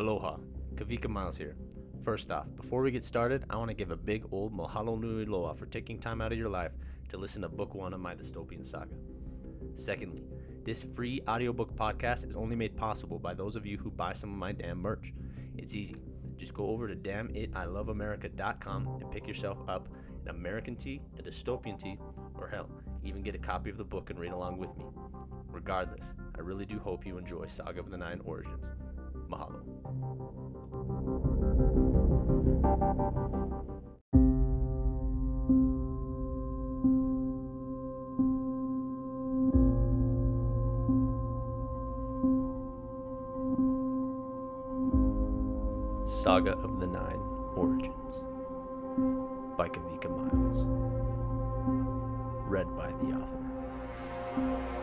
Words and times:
Aloha, 0.00 0.38
Kawika 0.76 1.10
Miles 1.10 1.36
here. 1.36 1.56
First 2.02 2.32
off, 2.32 2.46
before 2.56 2.80
we 2.80 2.90
get 2.90 3.04
started, 3.04 3.44
I 3.50 3.56
want 3.56 3.68
to 3.68 3.74
give 3.74 3.90
a 3.90 3.96
big 3.96 4.24
old 4.32 4.56
mahalo 4.56 4.98
nui 4.98 5.26
loa 5.26 5.54
for 5.54 5.66
taking 5.66 5.98
time 5.98 6.22
out 6.22 6.32
of 6.32 6.38
your 6.38 6.48
life 6.48 6.72
to 7.10 7.18
listen 7.18 7.42
to 7.42 7.50
book 7.50 7.74
one 7.74 7.92
of 7.92 8.00
my 8.00 8.14
dystopian 8.14 8.64
saga. 8.64 8.94
Secondly, 9.74 10.24
this 10.64 10.86
free 10.96 11.20
audiobook 11.28 11.76
podcast 11.76 12.26
is 12.26 12.34
only 12.34 12.56
made 12.56 12.78
possible 12.78 13.18
by 13.18 13.34
those 13.34 13.56
of 13.56 13.66
you 13.66 13.76
who 13.76 13.90
buy 13.90 14.14
some 14.14 14.32
of 14.32 14.38
my 14.38 14.52
damn 14.52 14.80
merch. 14.80 15.12
It's 15.58 15.74
easy. 15.74 15.96
Just 16.38 16.54
go 16.54 16.68
over 16.68 16.88
to 16.88 16.96
damnitiloveamerica.com 16.96 19.00
and 19.02 19.10
pick 19.10 19.28
yourself 19.28 19.58
up 19.68 19.90
an 20.22 20.30
American 20.30 20.76
tea, 20.76 21.02
a 21.18 21.22
dystopian 21.22 21.78
tea, 21.78 21.98
or 22.38 22.48
hell, 22.48 22.70
even 23.04 23.22
get 23.22 23.34
a 23.34 23.38
copy 23.38 23.68
of 23.68 23.76
the 23.76 23.84
book 23.84 24.08
and 24.08 24.18
read 24.18 24.32
along 24.32 24.56
with 24.56 24.74
me. 24.78 24.86
Regardless, 25.48 26.14
I 26.34 26.40
really 26.40 26.64
do 26.64 26.78
hope 26.78 27.04
you 27.04 27.18
enjoy 27.18 27.48
Saga 27.48 27.80
of 27.80 27.90
the 27.90 27.98
Nine 27.98 28.22
Origins. 28.24 28.72
Mahalo. 29.30 29.60
Saga 46.06 46.52
of 46.58 46.80
the 46.80 46.86
Nine 46.86 47.20
Origins 47.54 48.24
by 49.56 49.68
Kawika 49.68 50.10
Miles. 50.10 50.66
Read 52.48 52.66
by 52.76 52.90
the 52.92 53.14
author. 53.14 54.79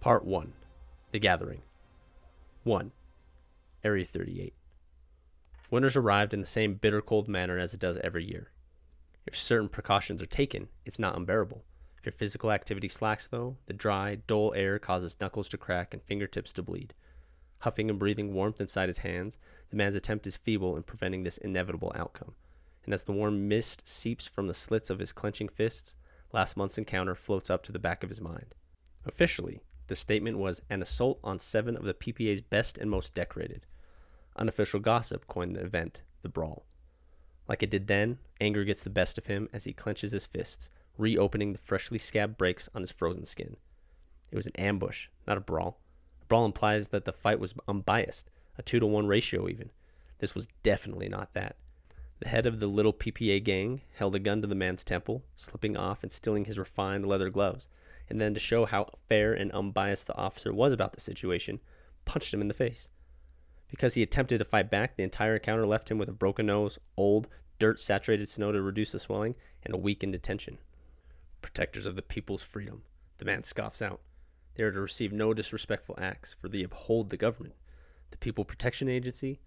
Part 0.00 0.24
1 0.24 0.52
The 1.10 1.18
Gathering 1.18 1.62
1. 2.62 2.92
Area 3.82 4.04
38. 4.04 4.54
Winter's 5.72 5.96
arrived 5.96 6.32
in 6.32 6.40
the 6.40 6.46
same 6.46 6.74
bitter 6.74 7.02
cold 7.02 7.26
manner 7.26 7.58
as 7.58 7.74
it 7.74 7.80
does 7.80 7.98
every 7.98 8.24
year. 8.24 8.52
If 9.26 9.36
certain 9.36 9.68
precautions 9.68 10.22
are 10.22 10.26
taken, 10.26 10.68
it's 10.86 11.00
not 11.00 11.16
unbearable. 11.16 11.64
If 11.98 12.06
your 12.06 12.12
physical 12.12 12.52
activity 12.52 12.86
slacks, 12.86 13.26
though, 13.26 13.56
the 13.66 13.72
dry, 13.72 14.18
dull 14.28 14.54
air 14.54 14.78
causes 14.78 15.16
knuckles 15.20 15.48
to 15.48 15.58
crack 15.58 15.92
and 15.92 16.00
fingertips 16.00 16.52
to 16.52 16.62
bleed. 16.62 16.94
Huffing 17.58 17.90
and 17.90 17.98
breathing 17.98 18.32
warmth 18.32 18.60
inside 18.60 18.88
his 18.88 18.98
hands, 18.98 19.36
the 19.70 19.76
man's 19.76 19.96
attempt 19.96 20.28
is 20.28 20.36
feeble 20.36 20.76
in 20.76 20.84
preventing 20.84 21.24
this 21.24 21.38
inevitable 21.38 21.90
outcome. 21.96 22.36
And 22.84 22.94
as 22.94 23.02
the 23.02 23.12
warm 23.12 23.48
mist 23.48 23.88
seeps 23.88 24.28
from 24.28 24.46
the 24.46 24.54
slits 24.54 24.90
of 24.90 25.00
his 25.00 25.12
clenching 25.12 25.48
fists, 25.48 25.96
last 26.32 26.56
month's 26.56 26.78
encounter 26.78 27.16
floats 27.16 27.50
up 27.50 27.64
to 27.64 27.72
the 27.72 27.80
back 27.80 28.04
of 28.04 28.10
his 28.10 28.20
mind. 28.20 28.54
Officially, 29.04 29.60
the 29.88 29.96
statement 29.96 30.38
was 30.38 30.62
an 30.70 30.82
assault 30.82 31.18
on 31.24 31.38
seven 31.38 31.76
of 31.76 31.84
the 31.84 31.94
PPA's 31.94 32.40
best 32.40 32.78
and 32.78 32.90
most 32.90 33.14
decorated. 33.14 33.66
Unofficial 34.36 34.80
gossip 34.80 35.26
coined 35.26 35.56
the 35.56 35.64
event 35.64 36.02
the 36.22 36.28
brawl. 36.28 36.64
Like 37.48 37.62
it 37.62 37.70
did 37.70 37.86
then, 37.86 38.18
anger 38.40 38.64
gets 38.64 38.84
the 38.84 38.90
best 38.90 39.18
of 39.18 39.26
him 39.26 39.48
as 39.52 39.64
he 39.64 39.72
clenches 39.72 40.12
his 40.12 40.26
fists, 40.26 40.70
reopening 40.96 41.52
the 41.52 41.58
freshly 41.58 41.98
scabbed 41.98 42.36
breaks 42.36 42.68
on 42.74 42.82
his 42.82 42.90
frozen 42.90 43.24
skin. 43.24 43.56
It 44.30 44.36
was 44.36 44.46
an 44.46 44.56
ambush, 44.56 45.08
not 45.26 45.38
a 45.38 45.40
brawl. 45.40 45.80
A 46.22 46.26
brawl 46.26 46.44
implies 46.44 46.88
that 46.88 47.04
the 47.04 47.12
fight 47.12 47.40
was 47.40 47.54
unbiased, 47.66 48.30
a 48.58 48.62
two 48.62 48.80
to 48.80 48.86
one 48.86 49.06
ratio 49.06 49.48
even. 49.48 49.70
This 50.18 50.34
was 50.34 50.48
definitely 50.62 51.08
not 51.08 51.32
that. 51.32 51.56
The 52.20 52.28
head 52.28 52.46
of 52.46 52.60
the 52.60 52.66
little 52.66 52.92
PPA 52.92 53.42
gang 53.42 53.80
held 53.94 54.14
a 54.14 54.18
gun 54.18 54.42
to 54.42 54.48
the 54.48 54.54
man's 54.54 54.84
temple, 54.84 55.24
slipping 55.36 55.76
off 55.76 56.02
and 56.02 56.12
stealing 56.12 56.44
his 56.44 56.58
refined 56.58 57.06
leather 57.06 57.30
gloves 57.30 57.68
and 58.08 58.20
then 58.20 58.34
to 58.34 58.40
show 58.40 58.64
how 58.64 58.88
fair 59.08 59.32
and 59.32 59.52
unbiased 59.52 60.06
the 60.06 60.16
officer 60.16 60.52
was 60.52 60.72
about 60.72 60.92
the 60.92 61.00
situation, 61.00 61.60
punched 62.04 62.32
him 62.32 62.40
in 62.40 62.48
the 62.48 62.54
face. 62.54 62.88
Because 63.68 63.94
he 63.94 64.02
attempted 64.02 64.38
to 64.38 64.44
fight 64.44 64.70
back, 64.70 64.96
the 64.96 65.02
entire 65.02 65.34
encounter 65.34 65.66
left 65.66 65.90
him 65.90 65.98
with 65.98 66.08
a 66.08 66.12
broken 66.12 66.46
nose, 66.46 66.78
old, 66.96 67.28
dirt 67.58 67.78
saturated 67.80 68.28
snow 68.28 68.52
to 68.52 68.62
reduce 68.62 68.92
the 68.92 68.98
swelling, 68.98 69.34
and 69.62 69.74
a 69.74 69.78
weakened 69.78 70.14
attention. 70.14 70.58
Protectors 71.42 71.86
of 71.86 71.96
the 71.96 72.02
people's 72.02 72.42
freedom, 72.42 72.82
the 73.18 73.24
man 73.24 73.44
scoffs 73.44 73.82
out. 73.82 74.00
They 74.54 74.64
are 74.64 74.72
to 74.72 74.80
receive 74.80 75.12
no 75.12 75.34
disrespectful 75.34 75.96
acts, 75.98 76.32
for 76.32 76.48
they 76.48 76.62
uphold 76.62 77.10
the 77.10 77.16
government. 77.16 77.54
The 78.10 78.18
People 78.18 78.44
Protection 78.44 78.88
Agency? 78.88 79.40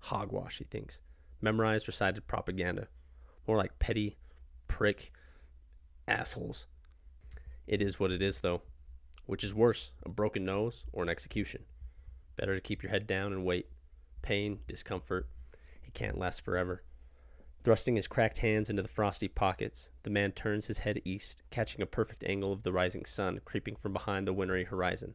Hogwash, 0.00 0.58
he 0.58 0.64
thinks. 0.64 1.00
Memorized, 1.40 1.86
recited 1.86 2.26
propaganda. 2.26 2.88
More 3.46 3.56
like 3.56 3.78
petty, 3.78 4.18
prick, 4.66 5.12
assholes. 6.06 6.66
It 7.68 7.82
is 7.82 8.00
what 8.00 8.10
it 8.10 8.22
is, 8.22 8.40
though. 8.40 8.62
Which 9.26 9.44
is 9.44 9.54
worse, 9.54 9.92
a 10.02 10.08
broken 10.08 10.42
nose 10.42 10.86
or 10.90 11.02
an 11.02 11.10
execution? 11.10 11.66
Better 12.36 12.54
to 12.54 12.62
keep 12.62 12.82
your 12.82 12.88
head 12.88 13.06
down 13.06 13.34
and 13.34 13.44
wait. 13.44 13.68
Pain, 14.22 14.60
discomfort, 14.66 15.28
it 15.84 15.92
can't 15.92 16.16
last 16.16 16.42
forever. 16.42 16.82
Thrusting 17.62 17.96
his 17.96 18.08
cracked 18.08 18.38
hands 18.38 18.70
into 18.70 18.80
the 18.80 18.88
frosty 18.88 19.28
pockets, 19.28 19.90
the 20.02 20.08
man 20.08 20.32
turns 20.32 20.66
his 20.66 20.78
head 20.78 21.02
east, 21.04 21.42
catching 21.50 21.82
a 21.82 21.86
perfect 21.86 22.24
angle 22.24 22.54
of 22.54 22.62
the 22.62 22.72
rising 22.72 23.04
sun 23.04 23.38
creeping 23.44 23.76
from 23.76 23.92
behind 23.92 24.26
the 24.26 24.32
wintry 24.32 24.64
horizon. 24.64 25.14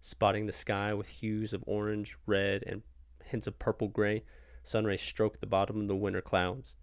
Spotting 0.00 0.46
the 0.46 0.52
sky 0.52 0.94
with 0.94 1.08
hues 1.08 1.52
of 1.52 1.64
orange, 1.66 2.16
red, 2.26 2.62
and 2.64 2.82
hints 3.24 3.48
of 3.48 3.58
purple 3.58 3.88
gray, 3.88 4.22
sunrays 4.62 5.02
stroke 5.02 5.40
the 5.40 5.46
bottom 5.46 5.80
of 5.80 5.88
the 5.88 5.96
winter 5.96 6.22
clouds. 6.22 6.76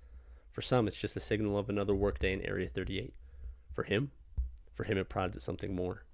For 0.52 0.62
some, 0.62 0.90
it's 0.90 1.00
just 1.00 1.16
a 1.16 1.22
signal 1.22 1.58
of 1.58 1.70
another 1.70 1.96
workday 1.96 2.34
in 2.34 2.42
Area 2.42 2.68
38. 2.68 3.14
For 3.72 3.84
him, 3.84 4.12
for 4.80 4.86
him, 4.86 4.98
it 4.98 5.10
prods 5.10 5.36
at 5.36 5.44
something 5.44 5.76
more. 5.76 6.06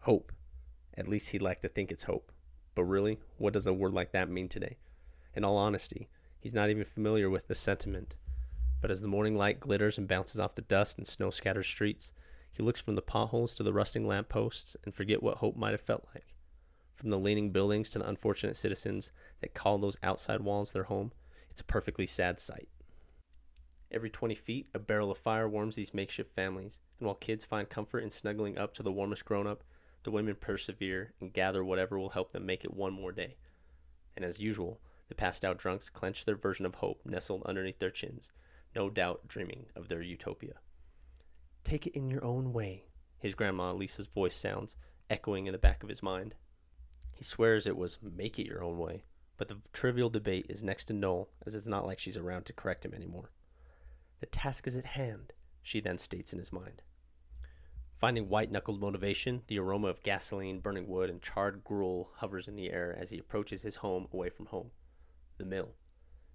Hope. 0.00 0.32
At 0.96 1.06
least 1.06 1.30
he'd 1.30 1.42
like 1.42 1.60
to 1.60 1.68
think 1.68 1.92
it's 1.92 2.02
hope. 2.02 2.32
But 2.74 2.82
really, 2.82 3.20
what 3.36 3.52
does 3.52 3.68
a 3.68 3.72
word 3.72 3.92
like 3.92 4.10
that 4.10 4.28
mean 4.28 4.48
today? 4.48 4.78
In 5.32 5.44
all 5.44 5.56
honesty, 5.56 6.08
he's 6.40 6.52
not 6.52 6.70
even 6.70 6.84
familiar 6.84 7.30
with 7.30 7.46
the 7.46 7.54
sentiment. 7.54 8.16
But 8.80 8.90
as 8.90 9.00
the 9.00 9.06
morning 9.06 9.36
light 9.36 9.60
glitters 9.60 9.96
and 9.96 10.08
bounces 10.08 10.40
off 10.40 10.56
the 10.56 10.62
dust 10.62 10.98
and 10.98 11.06
snow 11.06 11.30
scattered 11.30 11.66
streets, 11.66 12.12
he 12.50 12.64
looks 12.64 12.80
from 12.80 12.96
the 12.96 13.00
potholes 13.00 13.54
to 13.54 13.62
the 13.62 13.72
rusting 13.72 14.08
lamp 14.08 14.28
posts 14.28 14.76
and 14.82 14.92
forget 14.92 15.22
what 15.22 15.36
hope 15.36 15.54
might 15.54 15.70
have 15.70 15.80
felt 15.80 16.04
like. 16.12 16.34
From 16.96 17.10
the 17.10 17.16
leaning 17.16 17.52
buildings 17.52 17.90
to 17.90 18.00
the 18.00 18.08
unfortunate 18.08 18.56
citizens 18.56 19.12
that 19.40 19.54
call 19.54 19.78
those 19.78 19.98
outside 20.02 20.40
walls 20.40 20.72
their 20.72 20.82
home, 20.82 21.12
it's 21.48 21.60
a 21.60 21.64
perfectly 21.64 22.06
sad 22.06 22.40
sight. 22.40 22.68
Every 23.90 24.10
20 24.10 24.34
feet, 24.34 24.68
a 24.74 24.78
barrel 24.78 25.10
of 25.10 25.18
fire 25.18 25.48
warms 25.48 25.76
these 25.76 25.94
makeshift 25.94 26.34
families, 26.34 26.78
and 26.98 27.06
while 27.06 27.14
kids 27.14 27.44
find 27.44 27.68
comfort 27.68 28.00
in 28.00 28.10
snuggling 28.10 28.58
up 28.58 28.74
to 28.74 28.82
the 28.82 28.92
warmest 28.92 29.24
grown 29.24 29.46
up, 29.46 29.64
the 30.02 30.10
women 30.10 30.36
persevere 30.36 31.14
and 31.20 31.32
gather 31.32 31.64
whatever 31.64 31.98
will 31.98 32.10
help 32.10 32.32
them 32.32 32.44
make 32.44 32.64
it 32.64 32.74
one 32.74 32.92
more 32.92 33.12
day. 33.12 33.36
And 34.14 34.24
as 34.24 34.40
usual, 34.40 34.80
the 35.08 35.14
passed 35.14 35.44
out 35.44 35.58
drunks 35.58 35.88
clench 35.88 36.24
their 36.24 36.36
version 36.36 36.66
of 36.66 36.76
hope 36.76 37.00
nestled 37.06 37.44
underneath 37.44 37.78
their 37.78 37.90
chins, 37.90 38.30
no 38.76 38.90
doubt 38.90 39.26
dreaming 39.26 39.66
of 39.74 39.88
their 39.88 40.02
utopia. 40.02 40.54
Take 41.64 41.86
it 41.86 41.96
in 41.96 42.10
your 42.10 42.24
own 42.24 42.52
way, 42.52 42.84
his 43.18 43.34
grandma 43.34 43.72
Lisa's 43.72 44.06
voice 44.06 44.36
sounds, 44.36 44.76
echoing 45.08 45.46
in 45.46 45.52
the 45.52 45.58
back 45.58 45.82
of 45.82 45.88
his 45.88 46.02
mind. 46.02 46.34
He 47.12 47.24
swears 47.24 47.66
it 47.66 47.76
was 47.76 47.98
make 48.02 48.38
it 48.38 48.46
your 48.46 48.62
own 48.62 48.78
way, 48.78 49.04
but 49.38 49.48
the 49.48 49.60
trivial 49.72 50.10
debate 50.10 50.46
is 50.50 50.62
next 50.62 50.86
to 50.86 50.92
null, 50.92 51.30
as 51.46 51.54
it's 51.54 51.66
not 51.66 51.86
like 51.86 51.98
she's 51.98 52.18
around 52.18 52.44
to 52.44 52.52
correct 52.52 52.84
him 52.84 52.92
anymore. 52.92 53.30
The 54.20 54.26
task 54.26 54.66
is 54.66 54.76
at 54.76 54.84
hand, 54.84 55.32
she 55.62 55.80
then 55.80 55.98
states 55.98 56.32
in 56.32 56.38
his 56.38 56.52
mind. 56.52 56.82
Finding 57.98 58.28
white 58.28 58.50
knuckled 58.50 58.80
motivation, 58.80 59.42
the 59.48 59.58
aroma 59.58 59.88
of 59.88 60.02
gasoline, 60.02 60.60
burning 60.60 60.86
wood, 60.86 61.10
and 61.10 61.20
charred 61.20 61.64
gruel 61.64 62.10
hovers 62.16 62.46
in 62.46 62.54
the 62.54 62.70
air 62.70 62.96
as 62.98 63.10
he 63.10 63.18
approaches 63.18 63.62
his 63.62 63.76
home 63.76 64.06
away 64.12 64.28
from 64.28 64.46
home. 64.46 64.70
The 65.36 65.44
mill. 65.44 65.74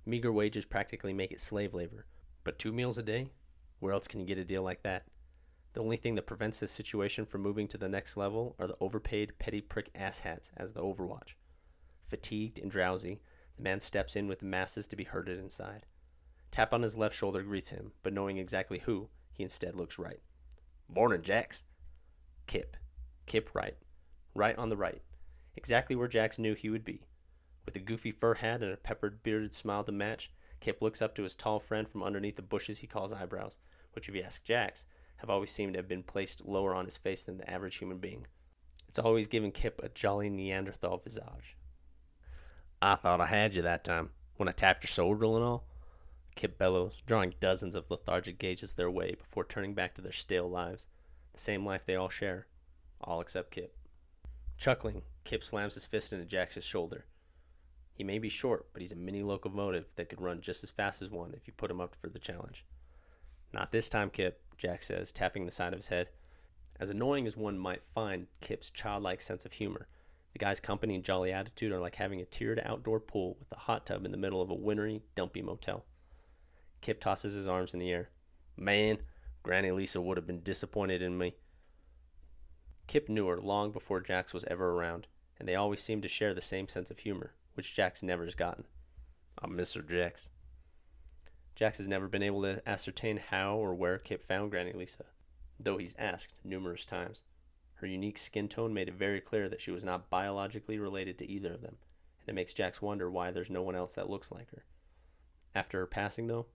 Meager 0.05 0.31
wages 0.31 0.65
practically 0.65 1.13
make 1.13 1.31
it 1.31 1.39
slave 1.39 1.73
labor, 1.73 2.05
but 2.43 2.59
two 2.59 2.73
meals 2.73 2.97
a 2.97 3.03
day? 3.03 3.29
Where 3.79 3.93
else 3.93 4.07
can 4.07 4.19
you 4.19 4.25
get 4.25 4.37
a 4.37 4.43
deal 4.43 4.61
like 4.61 4.83
that? 4.83 5.05
The 5.73 5.81
only 5.81 5.97
thing 5.97 6.15
that 6.15 6.27
prevents 6.27 6.59
this 6.59 6.71
situation 6.71 7.25
from 7.25 7.41
moving 7.41 7.67
to 7.69 7.77
the 7.77 7.89
next 7.89 8.17
level 8.17 8.55
are 8.59 8.67
the 8.67 8.77
overpaid 8.79 9.39
petty 9.39 9.61
prick 9.61 9.91
asshats 9.93 10.51
as 10.55 10.73
the 10.73 10.81
overwatch. 10.81 11.35
Fatigued 12.07 12.59
and 12.59 12.69
drowsy, 12.69 13.21
the 13.55 13.63
man 13.63 13.79
steps 13.79 14.15
in 14.15 14.27
with 14.27 14.39
the 14.39 14.45
masses 14.45 14.87
to 14.87 14.95
be 14.95 15.03
herded 15.03 15.39
inside. 15.39 15.85
Tap 16.53 16.71
on 16.71 16.83
his 16.83 16.95
left 16.95 17.15
shoulder 17.15 17.41
greets 17.41 17.71
him, 17.71 17.93
but 18.03 18.13
knowing 18.13 18.37
exactly 18.37 18.77
who, 18.77 19.09
he 19.31 19.41
instead 19.41 19.73
looks 19.75 19.97
right. 19.97 20.19
Morning, 20.87 21.23
Jax. 21.23 21.63
Kip. 22.45 22.77
Kip 23.25 23.49
right. 23.55 23.75
Right 24.35 24.55
on 24.55 24.69
the 24.69 24.77
right. 24.77 25.01
Exactly 25.55 25.95
where 25.95 26.07
Jax 26.07 26.37
knew 26.37 26.53
he 26.53 26.69
would 26.69 26.85
be. 26.85 27.07
With 27.65 27.75
a 27.75 27.79
goofy 27.79 28.11
fur 28.11 28.35
hat 28.35 28.61
and 28.61 28.71
a 28.71 28.77
peppered 28.77 29.23
bearded 29.23 29.51
smile 29.51 29.83
to 29.83 29.91
match, 29.91 30.31
Kip 30.59 30.79
looks 30.79 31.01
up 31.01 31.15
to 31.15 31.23
his 31.23 31.33
tall 31.33 31.59
friend 31.59 31.89
from 31.89 32.03
underneath 32.03 32.35
the 32.35 32.43
bushes 32.43 32.77
he 32.77 32.85
calls 32.85 33.11
eyebrows, 33.11 33.57
which, 33.93 34.07
if 34.07 34.13
you 34.13 34.21
ask 34.21 34.43
Jax, 34.43 34.85
have 35.15 35.31
always 35.31 35.49
seemed 35.49 35.73
to 35.73 35.79
have 35.79 35.87
been 35.87 36.03
placed 36.03 36.45
lower 36.45 36.75
on 36.75 36.85
his 36.85 36.97
face 36.97 37.23
than 37.23 37.39
the 37.39 37.49
average 37.49 37.77
human 37.77 37.97
being. 37.97 38.27
It's 38.87 38.99
always 38.99 39.25
given 39.25 39.51
Kip 39.51 39.81
a 39.81 39.89
jolly 39.89 40.29
Neanderthal 40.29 40.99
visage. 40.99 41.57
I 42.79 42.93
thought 42.93 43.21
I 43.21 43.25
had 43.25 43.55
you 43.55 43.63
that 43.63 43.83
time, 43.83 44.11
when 44.37 44.47
I 44.47 44.51
tapped 44.51 44.83
your 44.83 44.89
shoulder 44.89 45.25
and 45.25 45.43
all. 45.43 45.65
Kip 46.35 46.57
bellows, 46.57 47.01
drawing 47.05 47.35
dozens 47.39 47.75
of 47.75 47.89
lethargic 47.89 48.39
gauges 48.39 48.73
their 48.73 48.91
way 48.91 49.15
before 49.15 49.45
turning 49.45 49.73
back 49.73 49.95
to 49.95 50.01
their 50.01 50.11
stale 50.11 50.49
lives, 50.49 50.87
the 51.31 51.39
same 51.39 51.65
life 51.65 51.85
they 51.85 51.95
all 51.95 52.09
share, 52.09 52.47
all 53.01 53.21
except 53.21 53.51
Kip. 53.51 53.75
Chuckling, 54.57 55.03
Kip 55.23 55.43
slams 55.43 55.73
his 55.73 55.85
fist 55.85 56.13
into 56.13 56.25
Jax's 56.25 56.63
shoulder. 56.63 57.05
He 57.93 58.03
may 58.03 58.17
be 58.17 58.29
short, 58.29 58.67
but 58.73 58.81
he's 58.81 58.91
a 58.91 58.95
mini 58.95 59.21
locomotive 59.21 59.85
that 59.95 60.09
could 60.09 60.21
run 60.21 60.41
just 60.41 60.63
as 60.63 60.71
fast 60.71 61.01
as 61.01 61.09
one 61.09 61.33
if 61.33 61.47
you 61.47 61.53
put 61.53 61.69
him 61.69 61.79
up 61.79 61.95
for 61.95 62.09
the 62.09 62.19
challenge. 62.19 62.65
Not 63.53 63.71
this 63.71 63.87
time, 63.87 64.09
Kip, 64.09 64.41
Jax 64.57 64.87
says, 64.87 65.11
tapping 65.11 65.45
the 65.45 65.51
side 65.51 65.73
of 65.73 65.79
his 65.79 65.89
head. 65.89 66.09
As 66.79 66.89
annoying 66.89 67.27
as 67.27 67.37
one 67.37 67.59
might 67.59 67.83
find 67.93 68.27
Kip's 68.41 68.71
childlike 68.71 69.21
sense 69.21 69.45
of 69.45 69.53
humor, 69.53 69.87
the 70.33 70.39
guy's 70.39 70.59
company 70.59 70.95
and 70.95 71.03
jolly 71.03 71.31
attitude 71.31 71.71
are 71.71 71.79
like 71.79 71.95
having 71.95 72.19
a 72.19 72.25
tiered 72.25 72.59
outdoor 72.65 72.99
pool 72.99 73.37
with 73.39 73.51
a 73.51 73.59
hot 73.59 73.85
tub 73.85 74.05
in 74.05 74.11
the 74.11 74.17
middle 74.17 74.41
of 74.41 74.49
a 74.49 74.55
wintry, 74.55 75.03
dumpy 75.13 75.43
motel. 75.43 75.85
Kip 76.83 76.99
tosses 76.99 77.33
his 77.33 77.47
arms 77.47 77.73
in 77.73 77.79
the 77.79 77.91
air. 77.91 78.09
Man, 78.57 78.97
Granny 79.41 79.71
Lisa 79.71 80.01
would 80.01 80.17
have 80.17 80.27
been 80.27 80.43
disappointed 80.43 81.01
in 81.01 81.17
me. 81.17 81.37
Kip 82.87 83.07
knew 83.07 83.25
her 83.27 83.39
long 83.39 83.71
before 83.71 84.01
Jax 84.01 84.33
was 84.33 84.43
ever 84.49 84.71
around, 84.71 85.07
and 85.39 85.47
they 85.47 85.55
always 85.55 85.81
seemed 85.81 86.01
to 86.01 86.09
share 86.09 86.33
the 86.33 86.41
same 86.41 86.67
sense 86.67 86.91
of 86.91 86.99
humor, 86.99 87.35
which 87.53 87.73
Jax 87.73 88.03
never 88.03 88.25
has 88.25 88.35
gotten. 88.35 88.65
I 89.41 89.47
miss 89.47 89.73
her, 89.75 89.81
Jax. 89.81 90.29
Jax 91.55 91.77
has 91.77 91.87
never 91.87 92.09
been 92.09 92.21
able 92.21 92.41
to 92.41 92.61
ascertain 92.67 93.15
how 93.15 93.55
or 93.55 93.73
where 93.73 93.97
Kip 93.97 94.21
found 94.21 94.51
Granny 94.51 94.73
Lisa, 94.73 95.05
though 95.57 95.77
he's 95.77 95.95
asked 95.97 96.33
numerous 96.43 96.85
times. 96.85 97.23
Her 97.75 97.87
unique 97.87 98.17
skin 98.17 98.49
tone 98.49 98.73
made 98.73 98.89
it 98.89 98.95
very 98.95 99.21
clear 99.21 99.47
that 99.47 99.61
she 99.61 99.71
was 99.71 99.85
not 99.85 100.09
biologically 100.09 100.79
related 100.79 101.17
to 101.19 101.31
either 101.31 101.53
of 101.53 101.61
them, 101.61 101.77
and 102.19 102.27
it 102.27 102.35
makes 102.35 102.53
Jax 102.53 102.81
wonder 102.81 103.09
why 103.09 103.31
there's 103.31 103.49
no 103.49 103.61
one 103.61 103.75
else 103.75 103.95
that 103.95 104.09
looks 104.09 104.33
like 104.33 104.51
her. 104.51 104.65
After 105.55 105.79
her 105.79 105.87
passing, 105.87 106.27
though, 106.27 106.47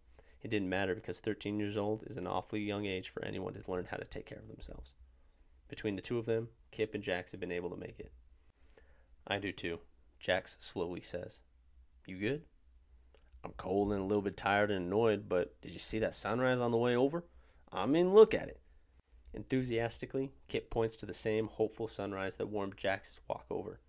it 0.43 0.50
didn't 0.50 0.69
matter 0.69 0.94
because 0.94 1.20
13 1.20 1.58
years 1.58 1.76
old 1.76 2.05
is 2.06 2.17
an 2.17 2.26
awfully 2.26 2.61
young 2.61 2.87
age 2.87 3.08
for 3.08 3.25
anyone 3.25 3.55
to 3.55 3.70
learn 3.70 3.87
how 3.90 3.96
to 3.96 4.05
take 4.05 4.26
care 4.26 4.38
of 4.38 4.49
themselves. 4.49 4.94
Between 5.69 5.96
the 5.96 6.02
two 6.02 6.19
of 6.19 6.26
them, 6.26 6.49
Kip 6.70 6.94
and 6.94 7.02
Jax 7.02 7.32
have 7.32 7.40
been 7.40 7.52
able 7.52 7.70
to 7.70 7.76
make 7.76 7.99
it. 7.99 8.12
I 9.26 9.38
do 9.38 9.52
too, 9.52 9.81
Jax 10.20 10.56
slowly 10.61 11.00
says. 11.00 11.43
You 12.06 12.17
good? 12.19 12.43
I'm 13.44 13.52
cold 13.52 13.93
and 13.93 14.00
a 14.00 14.05
little 14.05 14.23
bit 14.23 14.37
tired 14.37 14.70
and 14.70 14.87
annoyed, 14.87 15.29
but 15.29 15.61
did 15.61 15.73
you 15.73 15.79
see 15.79 15.99
that 16.00 16.14
sunrise 16.14 16.61
on 16.61 16.70
the 16.70 16.79
way 16.79 16.96
over? 16.96 17.25
I 17.73 17.87
mean, 17.87 18.14
look 18.14 18.34
at 18.34 18.49
it. 18.49 18.61
Enthusiastically, 19.34 20.32
Kip 20.49 20.70
points 20.70 20.96
to 20.96 21.06
the 21.06 21.14
same 21.14 21.49
hopeful 21.49 21.87
sunrise 21.87 22.37
that 22.37 22.49
warmed 22.49 22.76
Jax's 22.76 23.20
walk 23.29 23.44
over. 23.50 23.81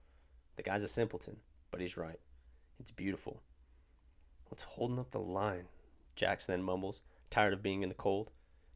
The 0.58 0.64
guy's 0.64 0.84
a 0.84 0.88
simpleton, 0.88 1.38
but 1.72 1.80
he's 1.80 1.98
right. 1.98 2.20
It's 2.80 2.92
beautiful. 2.92 3.42
What's 4.50 4.64
holding 4.64 5.00
up 5.00 5.12
the 5.12 5.20
line? 5.20 5.68
Jax 6.20 6.46
then 6.48 6.62
mumbles, 6.62 7.02
tired 7.30 7.54
of 7.54 7.64
being 7.64 7.82
in 7.82 7.88
the 7.88 7.96
cold. 7.96 8.30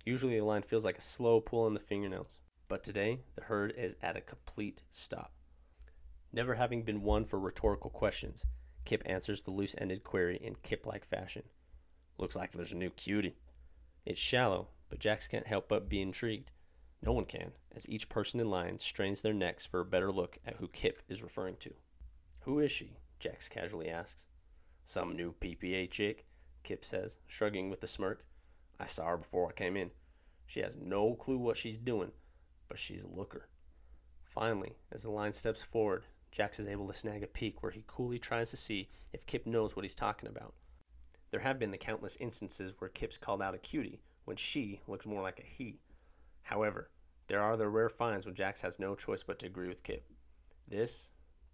Usually 0.06 0.40
the 0.40 0.46
line 0.46 0.62
feels 0.62 0.86
like 0.86 0.98
a 0.98 1.02
slow 1.02 1.42
pull 1.42 1.66
on 1.66 1.74
the 1.74 1.80
fingernails, 1.82 2.40
but 2.70 2.86
today 2.86 3.20
the 3.36 3.44
herd 3.44 3.74
is 3.78 3.98
at 4.02 4.16
a 4.16 4.22
complete 4.22 4.82
stop. 4.90 5.34
Never 6.32 6.56
having 6.56 6.84
been 6.84 7.02
one 7.02 7.26
for 7.26 7.38
rhetorical 7.38 7.90
questions, 7.90 8.46
Kip 8.86 9.04
answers 9.06 9.42
the 9.42 9.52
loose 9.52 9.76
ended 9.78 10.06
query 10.06 10.38
in 10.38 10.56
Kip 10.64 10.86
like 10.86 11.04
fashion. 11.04 11.44
Looks 12.18 12.38
like 12.38 12.54
there's 12.54 12.72
a 12.72 12.76
new 12.76 12.92
cutie. 12.92 13.36
It's 14.06 14.18
shallow, 14.18 14.70
but 14.88 15.00
Jax 15.00 15.28
can't 15.28 15.46
help 15.46 15.68
but 15.68 15.90
be 15.90 16.02
intrigued. 16.02 16.50
No 17.02 17.12
one 17.12 17.26
can, 17.26 17.52
as 17.76 17.90
each 17.90 18.08
person 18.08 18.40
in 18.40 18.50
line 18.50 18.80
strains 18.80 19.20
their 19.20 19.34
necks 19.34 19.66
for 19.66 19.82
a 19.82 19.86
better 19.86 20.14
look 20.14 20.38
at 20.46 20.56
who 20.56 20.70
Kip 20.70 21.02
is 21.10 21.22
referring 21.22 21.58
to. 21.58 21.74
Who 22.44 22.60
is 22.60 22.72
she? 22.72 22.96
Jax 23.20 23.50
casually 23.50 23.90
asks. 23.90 24.28
Some 24.86 25.18
new 25.18 25.36
PPA 25.42 25.92
chick, 25.92 26.26
Kip 26.64 26.86
says, 26.86 27.20
shrugging 27.28 27.70
with 27.70 27.84
a 27.84 27.88
smirk. 27.88 28.24
I 28.80 28.86
saw 28.86 29.08
her 29.08 29.18
before 29.18 29.50
I 29.50 29.54
came 29.54 29.78
in. 29.78 29.92
She 30.48 30.62
has 30.62 30.76
no 30.76 31.16
clue 31.16 31.38
what 31.38 31.58
she's 31.58 31.78
doing, 31.78 32.12
but 32.68 32.78
she's 32.78 33.04
a 33.04 33.08
looker. 33.08 33.48
Finally, 34.24 34.74
as 34.92 35.04
the 35.04 35.12
line 35.12 35.34
steps 35.34 35.62
forward, 35.62 36.06
Jax 36.32 36.60
is 36.60 36.68
able 36.68 36.88
to 36.88 36.94
snag 36.94 37.22
a 37.22 37.28
peek 37.28 37.62
where 37.62 37.72
he 37.72 37.84
coolly 37.86 38.18
tries 38.18 38.50
to 38.50 38.58
see 38.58 38.90
if 39.14 39.26
Kip 39.28 39.46
knows 39.46 39.76
what 39.76 39.86
he's 39.86 39.94
talking 39.94 40.30
about. 40.30 40.56
There 41.30 41.40
have 41.40 41.60
been 41.60 41.72
the 41.72 41.78
countless 41.78 42.16
instances 42.18 42.74
where 42.80 42.90
Kip's 42.90 43.18
called 43.18 43.42
out 43.42 43.56
a 43.56 43.60
cutie 43.60 44.02
when 44.26 44.38
she 44.38 44.80
looks 44.88 45.06
more 45.06 45.22
like 45.22 45.40
a 45.40 45.44
he. 45.44 45.80
However, 46.42 46.90
there 47.28 47.42
are 47.42 47.58
the 47.58 47.68
rare 47.68 47.90
finds 47.90 48.26
when 48.26 48.36
Jax 48.36 48.62
has 48.62 48.80
no 48.80 48.96
choice 48.96 49.24
but 49.24 49.40
to 49.40 49.46
agree 49.46 49.68
with 49.68 49.84
Kip. 49.84 50.06
This, 50.68 51.10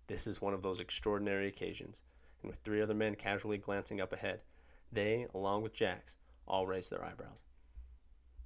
this 0.07 0.27
is 0.27 0.41
one 0.41 0.53
of 0.53 0.61
those 0.61 0.79
extraordinary 0.79 1.47
occasions, 1.47 2.03
and 2.41 2.49
with 2.49 2.59
three 2.59 2.81
other 2.81 2.93
men 2.93 3.15
casually 3.15 3.57
glancing 3.57 4.01
up 4.01 4.13
ahead, 4.13 4.41
they, 4.91 5.27
along 5.33 5.61
with 5.61 5.73
Jax, 5.73 6.17
all 6.47 6.65
raise 6.65 6.89
their 6.89 7.03
eyebrows. 7.03 7.43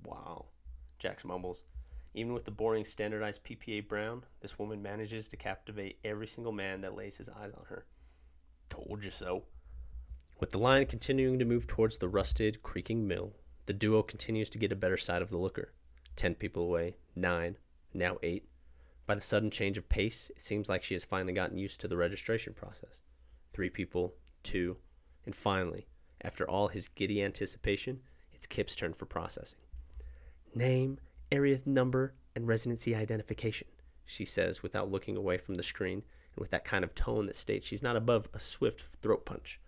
Wow, 0.04 0.46
Jax 1.00 1.24
mumbles. 1.24 1.64
Even 2.14 2.34
with 2.34 2.46
the 2.46 2.52
boring 2.52 2.84
standardized 2.84 3.44
PPA 3.44 3.88
brown, 3.88 4.24
this 4.40 4.60
woman 4.60 4.82
manages 4.82 5.28
to 5.30 5.38
captivate 5.38 5.98
every 6.04 6.28
single 6.28 6.52
man 6.52 6.82
that 6.82 6.96
lays 6.96 7.18
his 7.18 7.30
eyes 7.30 7.54
on 7.58 7.66
her. 7.66 7.86
Told 8.70 9.04
you 9.04 9.12
so. 9.12 9.44
With 10.40 10.52
the 10.52 10.60
line 10.60 10.86
continuing 10.86 11.40
to 11.40 11.46
move 11.46 11.66
towards 11.66 11.98
the 11.98 12.10
rusted, 12.10 12.62
creaking 12.62 13.08
mill, 13.08 13.34
the 13.66 13.74
duo 13.74 14.04
continues 14.04 14.50
to 14.52 14.58
get 14.58 14.72
a 14.72 14.76
better 14.76 14.98
sight 14.98 15.22
of 15.22 15.30
the 15.30 15.38
looker. 15.38 15.74
Ten 16.16 16.36
people 16.36 16.64
away, 16.64 16.98
nine, 17.16 17.58
now 17.94 18.18
eight. 18.22 18.48
By 19.06 19.16
the 19.16 19.22
sudden 19.22 19.50
change 19.50 19.78
of 19.78 19.90
pace, 19.90 20.30
it 20.30 20.42
seems 20.42 20.70
like 20.70 20.84
she 20.84 20.94
has 20.94 21.04
finally 21.04 21.34
gotten 21.34 21.58
used 21.58 21.82
to 21.82 21.88
the 21.88 21.98
registration 21.98 22.54
process. 22.54 23.02
Three 23.54 23.70
people, 23.70 24.14
two, 24.44 24.78
and 25.26 25.36
finally, 25.36 25.88
after 26.24 26.50
all 26.50 26.68
his 26.68 26.88
giddy 26.88 27.22
anticipation, 27.22 28.02
it's 28.32 28.48
Kip's 28.48 28.76
turn 28.76 28.94
for 28.94 29.06
processing. 29.06 29.60
Name, 30.56 31.00
area 31.32 31.60
number, 31.66 32.14
and 32.36 32.48
residency 32.48 32.96
identification, 32.96 33.68
she 34.06 34.26
says 34.26 34.64
without 34.64 34.92
looking 34.92 35.18
away 35.18 35.38
from 35.38 35.56
the 35.56 35.64
screen 35.64 36.04
and 36.36 36.42
with 36.42 36.52
that 36.52 36.66
kind 36.66 36.84
of 36.84 36.96
tone 36.96 37.26
that 37.28 37.36
states 37.36 37.68
she's 37.68 37.84
not 37.84 37.96
above 37.96 38.28
a 38.34 38.40
swift 38.40 38.86
throat 39.02 39.26
punch. 39.26 39.60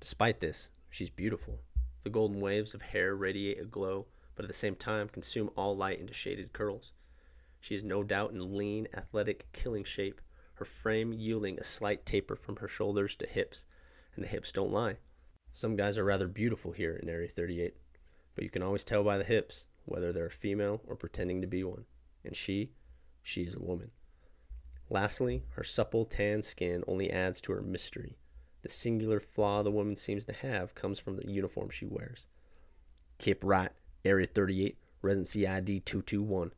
Despite 0.00 0.40
this, 0.40 0.70
she's 0.90 1.10
beautiful. 1.10 1.58
The 2.04 2.10
golden 2.10 2.40
waves 2.40 2.74
of 2.74 2.82
hair 2.82 3.16
radiate 3.16 3.60
a 3.60 3.64
glow, 3.64 4.06
but 4.34 4.44
at 4.44 4.48
the 4.48 4.54
same 4.54 4.76
time 4.76 5.08
consume 5.08 5.50
all 5.56 5.76
light 5.76 5.98
into 5.98 6.12
shaded 6.12 6.52
curls. 6.52 6.92
She 7.60 7.74
is 7.74 7.82
no 7.82 8.04
doubt 8.04 8.30
in 8.30 8.56
lean, 8.56 8.86
athletic, 8.94 9.50
killing 9.52 9.84
shape, 9.84 10.20
her 10.54 10.64
frame 10.64 11.12
yielding 11.12 11.58
a 11.58 11.64
slight 11.64 12.06
taper 12.06 12.36
from 12.36 12.56
her 12.56 12.68
shoulders 12.68 13.16
to 13.16 13.26
hips, 13.26 13.66
and 14.14 14.24
the 14.24 14.28
hips 14.28 14.52
don't 14.52 14.72
lie. 14.72 14.98
Some 15.58 15.74
guys 15.74 15.98
are 15.98 16.04
rather 16.04 16.28
beautiful 16.28 16.70
here 16.70 16.94
in 17.02 17.08
Area 17.08 17.26
38, 17.26 17.74
but 18.36 18.44
you 18.44 18.48
can 18.48 18.62
always 18.62 18.84
tell 18.84 19.02
by 19.02 19.18
the 19.18 19.24
hips 19.24 19.64
whether 19.86 20.12
they're 20.12 20.26
a 20.26 20.30
female 20.30 20.80
or 20.86 20.94
pretending 20.94 21.40
to 21.40 21.48
be 21.48 21.64
one. 21.64 21.84
And 22.24 22.36
she, 22.36 22.70
she 23.24 23.42
is 23.42 23.56
a 23.56 23.58
woman. 23.58 23.90
Lastly, 24.88 25.42
her 25.56 25.64
supple 25.64 26.04
tan 26.04 26.42
skin 26.42 26.84
only 26.86 27.10
adds 27.10 27.40
to 27.40 27.52
her 27.54 27.60
mystery. 27.60 28.16
The 28.62 28.68
singular 28.68 29.18
flaw 29.18 29.64
the 29.64 29.72
woman 29.72 29.96
seems 29.96 30.24
to 30.26 30.32
have 30.32 30.76
comes 30.76 31.00
from 31.00 31.16
the 31.16 31.28
uniform 31.28 31.70
she 31.70 31.86
wears. 31.86 32.28
Kip 33.18 33.42
Wright, 33.42 33.72
Area 34.04 34.28
38, 34.28 34.78
Residency 35.02 35.44
ID 35.44 35.80
221. 35.80 36.52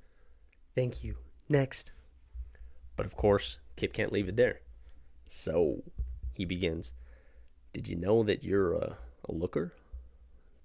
Thank 0.75 1.03
you. 1.03 1.17
Next. 1.49 1.93
But 2.97 3.07
of 3.07 3.17
course, 3.17 3.61
Kip 3.77 3.95
can't 3.95 4.13
leave 4.13 4.29
it 4.29 4.37
there. 4.37 4.61
So, 5.27 5.85
he 6.35 6.45
begins. 6.45 6.93
Did 7.73 7.87
you 7.87 7.97
know 7.97 8.23
that 8.25 8.43
you're 8.43 8.73
a, 8.73 8.97
a 9.29 9.33
looker? 9.33 9.73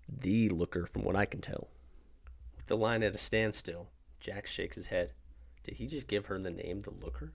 The 0.07 0.49
looker, 0.49 0.85
from 0.87 1.03
what 1.03 1.15
I 1.15 1.25
can 1.25 1.41
tell. 1.41 1.67
With 2.55 2.65
the 2.65 2.77
line 2.77 3.03
at 3.03 3.15
a 3.15 3.19
standstill, 3.19 3.89
Jax 4.19 4.51
shakes 4.51 4.75
his 4.75 4.87
head. 4.87 5.11
Did 5.63 5.75
he 5.75 5.87
just 5.87 6.07
give 6.07 6.25
her 6.25 6.39
the 6.39 6.49
name 6.49 6.79
the 6.79 6.91
looker? 6.91 7.33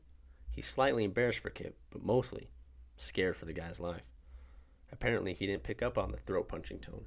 He's 0.50 0.66
slightly 0.66 1.04
embarrassed 1.04 1.38
for 1.38 1.50
Kip, 1.50 1.76
but 1.90 2.02
mostly 2.02 2.50
scared 2.96 3.36
for 3.36 3.44
the 3.44 3.52
guy's 3.52 3.80
life. 3.80 4.02
Apparently, 4.92 5.34
he 5.34 5.46
didn't 5.46 5.62
pick 5.62 5.82
up 5.82 5.96
on 5.96 6.10
the 6.10 6.18
throat 6.18 6.48
punching 6.48 6.80
tone. 6.80 7.06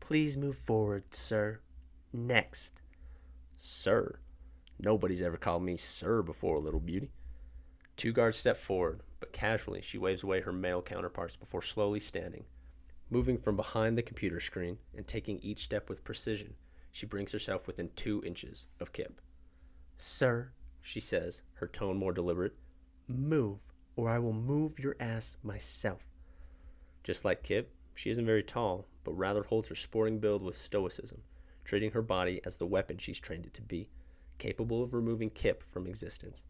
Please 0.00 0.36
move 0.36 0.56
forward, 0.56 1.14
sir. 1.14 1.60
Next. 2.12 2.80
Sir. 3.56 4.18
Nobody's 4.78 5.22
ever 5.22 5.36
called 5.36 5.62
me 5.62 5.76
sir 5.76 6.22
before, 6.22 6.58
little 6.60 6.80
beauty. 6.80 7.12
Two 7.96 8.12
guards 8.12 8.38
step 8.38 8.56
forward, 8.56 9.02
but 9.22 9.32
casually 9.32 9.80
she 9.80 9.98
waves 9.98 10.24
away 10.24 10.40
her 10.40 10.52
male 10.52 10.82
counterparts 10.82 11.36
before 11.36 11.62
slowly 11.62 12.00
standing. 12.00 12.44
Moving 13.08 13.38
from 13.38 13.54
behind 13.54 13.96
the 13.96 14.02
computer 14.02 14.40
screen 14.40 14.78
and 14.96 15.06
taking 15.06 15.38
each 15.38 15.62
step 15.62 15.88
with 15.88 16.02
precision, 16.02 16.56
she 16.90 17.06
brings 17.06 17.30
herself 17.30 17.68
within 17.68 17.88
two 17.94 18.20
inches 18.26 18.66
of 18.80 18.92
Kip. 18.92 19.20
Sir, 19.96 20.50
she 20.80 20.98
says, 20.98 21.42
her 21.52 21.68
tone 21.68 21.96
more 21.96 22.12
deliberate, 22.12 22.56
move, 23.06 23.60
or 23.94 24.08
I 24.10 24.18
will 24.18 24.32
move 24.32 24.80
your 24.80 24.96
ass 24.98 25.36
myself. 25.44 26.02
Just 27.04 27.24
like 27.24 27.44
Kip, 27.44 27.72
she 27.94 28.10
isn't 28.10 28.26
very 28.26 28.42
tall, 28.42 28.88
but 29.04 29.12
rather 29.12 29.44
holds 29.44 29.68
her 29.68 29.76
sporting 29.76 30.18
build 30.18 30.42
with 30.42 30.56
stoicism, 30.56 31.22
treating 31.64 31.92
her 31.92 32.02
body 32.02 32.40
as 32.44 32.56
the 32.56 32.66
weapon 32.66 32.98
she's 32.98 33.20
trained 33.20 33.46
it 33.46 33.54
to 33.54 33.62
be, 33.62 33.88
capable 34.38 34.82
of 34.82 34.94
removing 34.94 35.30
Kip 35.30 35.62
from 35.62 35.86
existence. 35.86 36.42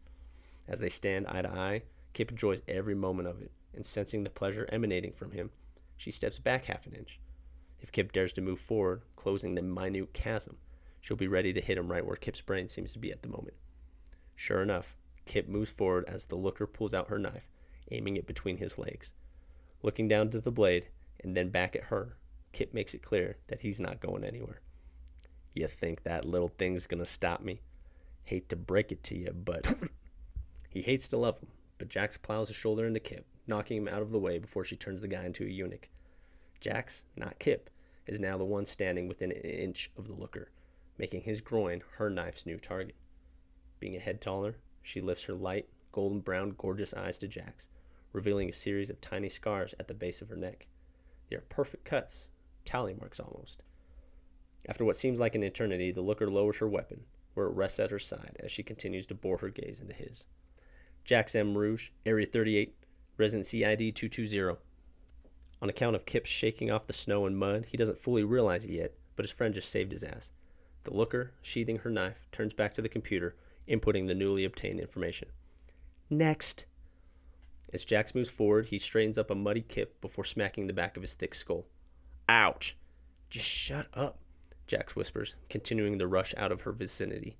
As 0.67 0.79
they 0.79 0.89
stand 0.89 1.27
eye 1.27 1.43
to 1.43 1.51
eye, 1.51 1.83
Kip 2.13 2.31
enjoys 2.31 2.61
every 2.67 2.95
moment 2.95 3.27
of 3.27 3.41
it, 3.41 3.51
and 3.73 3.85
sensing 3.85 4.23
the 4.23 4.29
pleasure 4.29 4.69
emanating 4.71 5.11
from 5.11 5.31
him, 5.31 5.51
she 5.97 6.11
steps 6.11 6.39
back 6.39 6.65
half 6.65 6.85
an 6.85 6.93
inch. 6.93 7.19
If 7.79 7.91
Kip 7.91 8.11
dares 8.11 8.33
to 8.33 8.41
move 8.41 8.59
forward, 8.59 9.01
closing 9.15 9.55
the 9.55 9.61
minute 9.61 10.13
chasm, 10.13 10.57
she'll 11.01 11.17
be 11.17 11.27
ready 11.27 11.51
to 11.53 11.61
hit 11.61 11.77
him 11.77 11.91
right 11.91 12.05
where 12.05 12.15
Kip's 12.15 12.41
brain 12.41 12.69
seems 12.69 12.93
to 12.93 12.99
be 12.99 13.11
at 13.11 13.23
the 13.23 13.29
moment. 13.29 13.55
Sure 14.35 14.61
enough, 14.61 14.95
Kip 15.25 15.47
moves 15.47 15.71
forward 15.71 16.05
as 16.07 16.25
the 16.25 16.35
looker 16.35 16.67
pulls 16.67 16.93
out 16.93 17.09
her 17.09 17.19
knife, 17.19 17.49
aiming 17.91 18.15
it 18.15 18.27
between 18.27 18.57
his 18.57 18.77
legs. 18.77 19.11
Looking 19.81 20.07
down 20.07 20.29
to 20.31 20.39
the 20.39 20.51
blade 20.51 20.87
and 21.21 21.35
then 21.35 21.49
back 21.49 21.75
at 21.75 21.85
her, 21.85 22.17
Kip 22.51 22.73
makes 22.73 22.93
it 22.93 23.01
clear 23.01 23.37
that 23.47 23.61
he's 23.61 23.79
not 23.79 23.99
going 23.99 24.23
anywhere. 24.23 24.61
You 25.53 25.67
think 25.67 26.03
that 26.03 26.25
little 26.25 26.47
thing's 26.47 26.87
gonna 26.87 27.05
stop 27.05 27.41
me? 27.41 27.61
Hate 28.23 28.49
to 28.49 28.55
break 28.55 28.91
it 28.91 29.03
to 29.03 29.17
you, 29.17 29.31
but 29.33 29.73
he 30.69 30.81
hates 30.81 31.07
to 31.09 31.17
love 31.17 31.39
him. 31.39 31.49
But 31.77 31.89
Jax 31.89 32.17
plows 32.17 32.49
a 32.49 32.53
shoulder 32.53 32.85
into 32.85 32.99
Kip, 32.99 33.25
knocking 33.47 33.77
him 33.77 33.87
out 33.87 34.01
of 34.01 34.11
the 34.11 34.19
way 34.19 34.37
before 34.39 34.63
she 34.63 34.75
turns 34.75 35.01
the 35.01 35.07
guy 35.07 35.25
into 35.25 35.43
a 35.43 35.49
eunuch. 35.49 35.89
Jax, 36.59 37.03
not 37.15 37.39
Kip, 37.39 37.69
is 38.05 38.19
now 38.19 38.37
the 38.37 38.45
one 38.45 38.65
standing 38.65 39.07
within 39.07 39.31
an 39.31 39.41
inch 39.41 39.91
of 39.97 40.07
the 40.07 40.13
looker, 40.13 40.51
making 40.97 41.21
his 41.21 41.41
groin 41.41 41.81
her 41.97 42.09
knife's 42.09 42.45
new 42.45 42.57
target. 42.57 42.95
Being 43.79 43.95
a 43.95 43.99
head 43.99 44.21
taller, 44.21 44.57
she 44.81 45.01
lifts 45.01 45.25
her 45.25 45.33
light, 45.33 45.67
golden 45.91 46.19
brown, 46.19 46.55
gorgeous 46.57 46.93
eyes 46.93 47.17
to 47.19 47.27
Jax, 47.27 47.69
revealing 48.11 48.49
a 48.49 48.53
series 48.53 48.89
of 48.89 49.01
tiny 49.01 49.29
scars 49.29 49.73
at 49.79 49.87
the 49.87 49.93
base 49.93 50.21
of 50.21 50.29
her 50.29 50.35
neck. 50.35 50.67
They 51.29 51.35
are 51.35 51.45
perfect 51.49 51.85
cuts, 51.85 52.29
tally 52.65 52.93
marks 52.93 53.19
almost. 53.19 53.63
After 54.67 54.85
what 54.85 54.95
seems 54.95 55.19
like 55.19 55.35
an 55.35 55.43
eternity, 55.43 55.91
the 55.91 56.01
looker 56.01 56.29
lowers 56.29 56.59
her 56.59 56.69
weapon, 56.69 57.05
where 57.33 57.47
it 57.47 57.55
rests 57.55 57.79
at 57.79 57.91
her 57.91 57.99
side 57.99 58.37
as 58.39 58.51
she 58.51 58.63
continues 58.63 59.05
to 59.07 59.15
bore 59.15 59.37
her 59.39 59.49
gaze 59.49 59.81
into 59.81 59.93
his. 59.93 60.27
Jax 61.05 61.35
M. 61.35 61.57
Rouge, 61.57 61.89
Area 62.05 62.25
38, 62.25 62.73
Residency 63.17 63.65
ID 63.65 63.91
220. 63.91 64.57
On 65.61 65.69
account 65.69 65.97
of 65.97 66.05
Kip's 66.05 66.29
shaking 66.29 66.71
off 66.71 66.87
the 66.87 66.93
snow 66.93 67.25
and 67.25 67.37
mud, 67.37 67.65
he 67.67 67.75
doesn't 67.75 67.97
fully 67.97 68.23
realize 68.23 68.63
it 68.63 68.71
yet, 68.71 68.93
but 69.17 69.25
his 69.25 69.31
friend 69.31 69.53
just 69.53 69.69
saved 69.69 69.91
his 69.91 70.03
ass. 70.03 70.31
The 70.85 70.93
looker, 70.93 71.31
sheathing 71.41 71.79
her 71.79 71.89
knife, 71.89 72.27
turns 72.31 72.53
back 72.53 72.73
to 72.73 72.81
the 72.81 72.87
computer, 72.87 73.35
inputting 73.67 74.07
the 74.07 74.15
newly 74.15 74.45
obtained 74.45 74.79
information. 74.79 75.27
Next. 76.09 76.67
As 77.73 77.83
Jax 77.83 78.15
moves 78.15 78.29
forward, 78.29 78.67
he 78.67 78.77
straightens 78.77 79.17
up 79.17 79.29
a 79.29 79.35
muddy 79.35 79.61
Kip 79.61 79.99
before 79.99 80.23
smacking 80.23 80.67
the 80.67 80.73
back 80.73 80.95
of 80.95 81.03
his 81.03 81.15
thick 81.15 81.35
skull. 81.35 81.65
Ouch! 82.29 82.77
Just 83.29 83.47
shut 83.47 83.87
up, 83.93 84.19
Jax 84.67 84.95
whispers, 84.95 85.35
continuing 85.49 85.97
the 85.97 86.07
rush 86.07 86.33
out 86.37 86.51
of 86.51 86.61
her 86.61 86.71
vicinity. 86.71 87.37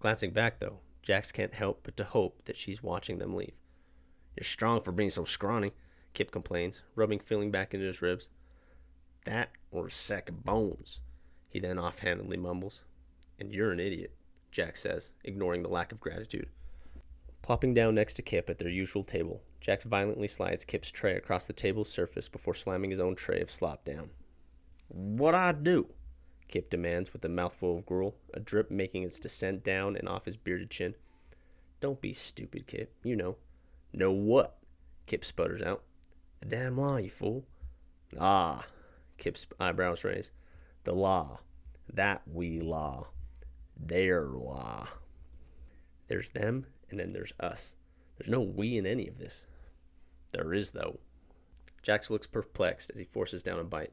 Glancing 0.00 0.30
back, 0.30 0.58
though, 0.58 0.80
Jax 1.06 1.30
can't 1.30 1.54
help 1.54 1.82
but 1.84 1.96
to 1.98 2.02
hope 2.02 2.44
that 2.46 2.56
she's 2.56 2.82
watching 2.82 3.18
them 3.18 3.36
leave. 3.36 3.54
You're 4.34 4.42
strong 4.42 4.80
for 4.80 4.90
being 4.90 5.08
so 5.08 5.24
scrawny, 5.24 5.72
Kip 6.14 6.32
complains, 6.32 6.82
rubbing 6.96 7.20
feeling 7.20 7.52
back 7.52 7.72
into 7.72 7.86
his 7.86 8.02
ribs. 8.02 8.28
That 9.24 9.50
or 9.70 9.86
a 9.86 9.90
sack 9.90 10.28
of 10.28 10.44
bones, 10.44 11.02
he 11.48 11.60
then 11.60 11.78
offhandedly 11.78 12.38
mumbles. 12.38 12.82
And 13.38 13.52
you're 13.52 13.70
an 13.70 13.78
idiot, 13.78 14.16
Jax 14.50 14.80
says, 14.80 15.12
ignoring 15.22 15.62
the 15.62 15.68
lack 15.68 15.92
of 15.92 16.00
gratitude. 16.00 16.50
Plopping 17.40 17.72
down 17.72 17.94
next 17.94 18.14
to 18.14 18.22
Kip 18.22 18.50
at 18.50 18.58
their 18.58 18.68
usual 18.68 19.04
table, 19.04 19.44
Jax 19.60 19.84
violently 19.84 20.26
slides 20.26 20.64
Kip's 20.64 20.90
tray 20.90 21.14
across 21.14 21.46
the 21.46 21.52
table's 21.52 21.88
surface 21.88 22.28
before 22.28 22.54
slamming 22.54 22.90
his 22.90 22.98
own 22.98 23.14
tray 23.14 23.40
of 23.40 23.48
slop 23.48 23.84
down. 23.84 24.10
What'd 24.88 25.38
I 25.38 25.52
do? 25.52 25.86
Kip 26.48 26.70
demands 26.70 27.12
with 27.12 27.24
a 27.24 27.28
mouthful 27.28 27.76
of 27.76 27.86
gruel, 27.86 28.16
a 28.32 28.40
drip 28.40 28.70
making 28.70 29.02
its 29.02 29.18
descent 29.18 29.64
down 29.64 29.96
and 29.96 30.08
off 30.08 30.26
his 30.26 30.36
bearded 30.36 30.70
chin. 30.70 30.94
Don't 31.80 32.00
be 32.00 32.12
stupid, 32.12 32.66
Kip. 32.66 32.94
You 33.02 33.16
know. 33.16 33.36
Know 33.92 34.12
what? 34.12 34.58
Kip 35.06 35.24
sputters 35.24 35.62
out. 35.62 35.82
The 36.40 36.46
damn 36.46 36.76
law, 36.76 36.96
you 36.96 37.10
fool. 37.10 37.44
Ah, 38.18 38.66
Kip's 39.18 39.46
eyebrows 39.58 40.04
raise. 40.04 40.32
The 40.84 40.92
law. 40.92 41.40
That 41.92 42.22
we 42.26 42.60
law. 42.60 43.08
Their 43.76 44.26
law. 44.26 44.88
There's 46.08 46.30
them, 46.30 46.66
and 46.90 47.00
then 47.00 47.12
there's 47.12 47.32
us. 47.40 47.74
There's 48.16 48.30
no 48.30 48.40
we 48.40 48.78
in 48.78 48.86
any 48.86 49.08
of 49.08 49.18
this. 49.18 49.44
There 50.32 50.54
is, 50.54 50.70
though. 50.70 50.98
Jax 51.82 52.10
looks 52.10 52.26
perplexed 52.26 52.90
as 52.92 52.98
he 52.98 53.04
forces 53.04 53.42
down 53.42 53.58
a 53.58 53.64
bite. 53.64 53.92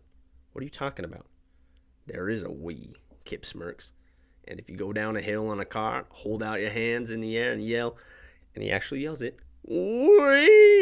What 0.51 0.61
are 0.61 0.65
you 0.65 0.69
talking 0.69 1.05
about? 1.05 1.25
There 2.05 2.29
is 2.29 2.43
a 2.43 2.51
we, 2.51 2.93
Kip 3.25 3.45
smirks. 3.45 3.91
And 4.47 4.59
if 4.59 4.69
you 4.69 4.75
go 4.75 4.91
down 4.91 5.15
a 5.15 5.21
hill 5.21 5.47
on 5.47 5.61
a 5.61 5.65
car, 5.65 6.05
hold 6.09 6.43
out 6.43 6.59
your 6.59 6.71
hands 6.71 7.09
in 7.09 7.21
the 7.21 7.37
air 7.37 7.53
and 7.53 7.65
yell, 7.65 7.95
and 8.55 8.63
he 8.63 8.71
actually 8.71 9.01
yells 9.01 9.21
it, 9.21 9.39
Wee! 9.65 10.73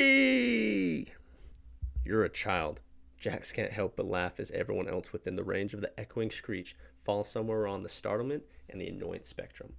You're 2.04 2.24
a 2.24 2.30
child. 2.30 2.82
Jax 3.20 3.52
can't 3.52 3.72
help 3.72 3.96
but 3.96 4.08
laugh 4.08 4.40
as 4.40 4.50
everyone 4.50 4.88
else 4.90 5.14
within 5.14 5.36
the 5.36 5.44
range 5.44 5.76
of 5.76 5.82
the 5.82 6.00
echoing 6.00 6.32
screech 6.32 6.76
falls 7.04 7.30
somewhere 7.30 7.68
on 7.68 7.84
the 7.84 7.90
startlement 7.90 8.44
and 8.70 8.82
the 8.82 8.88
annoyance 8.88 9.28
spectrum. 9.28 9.74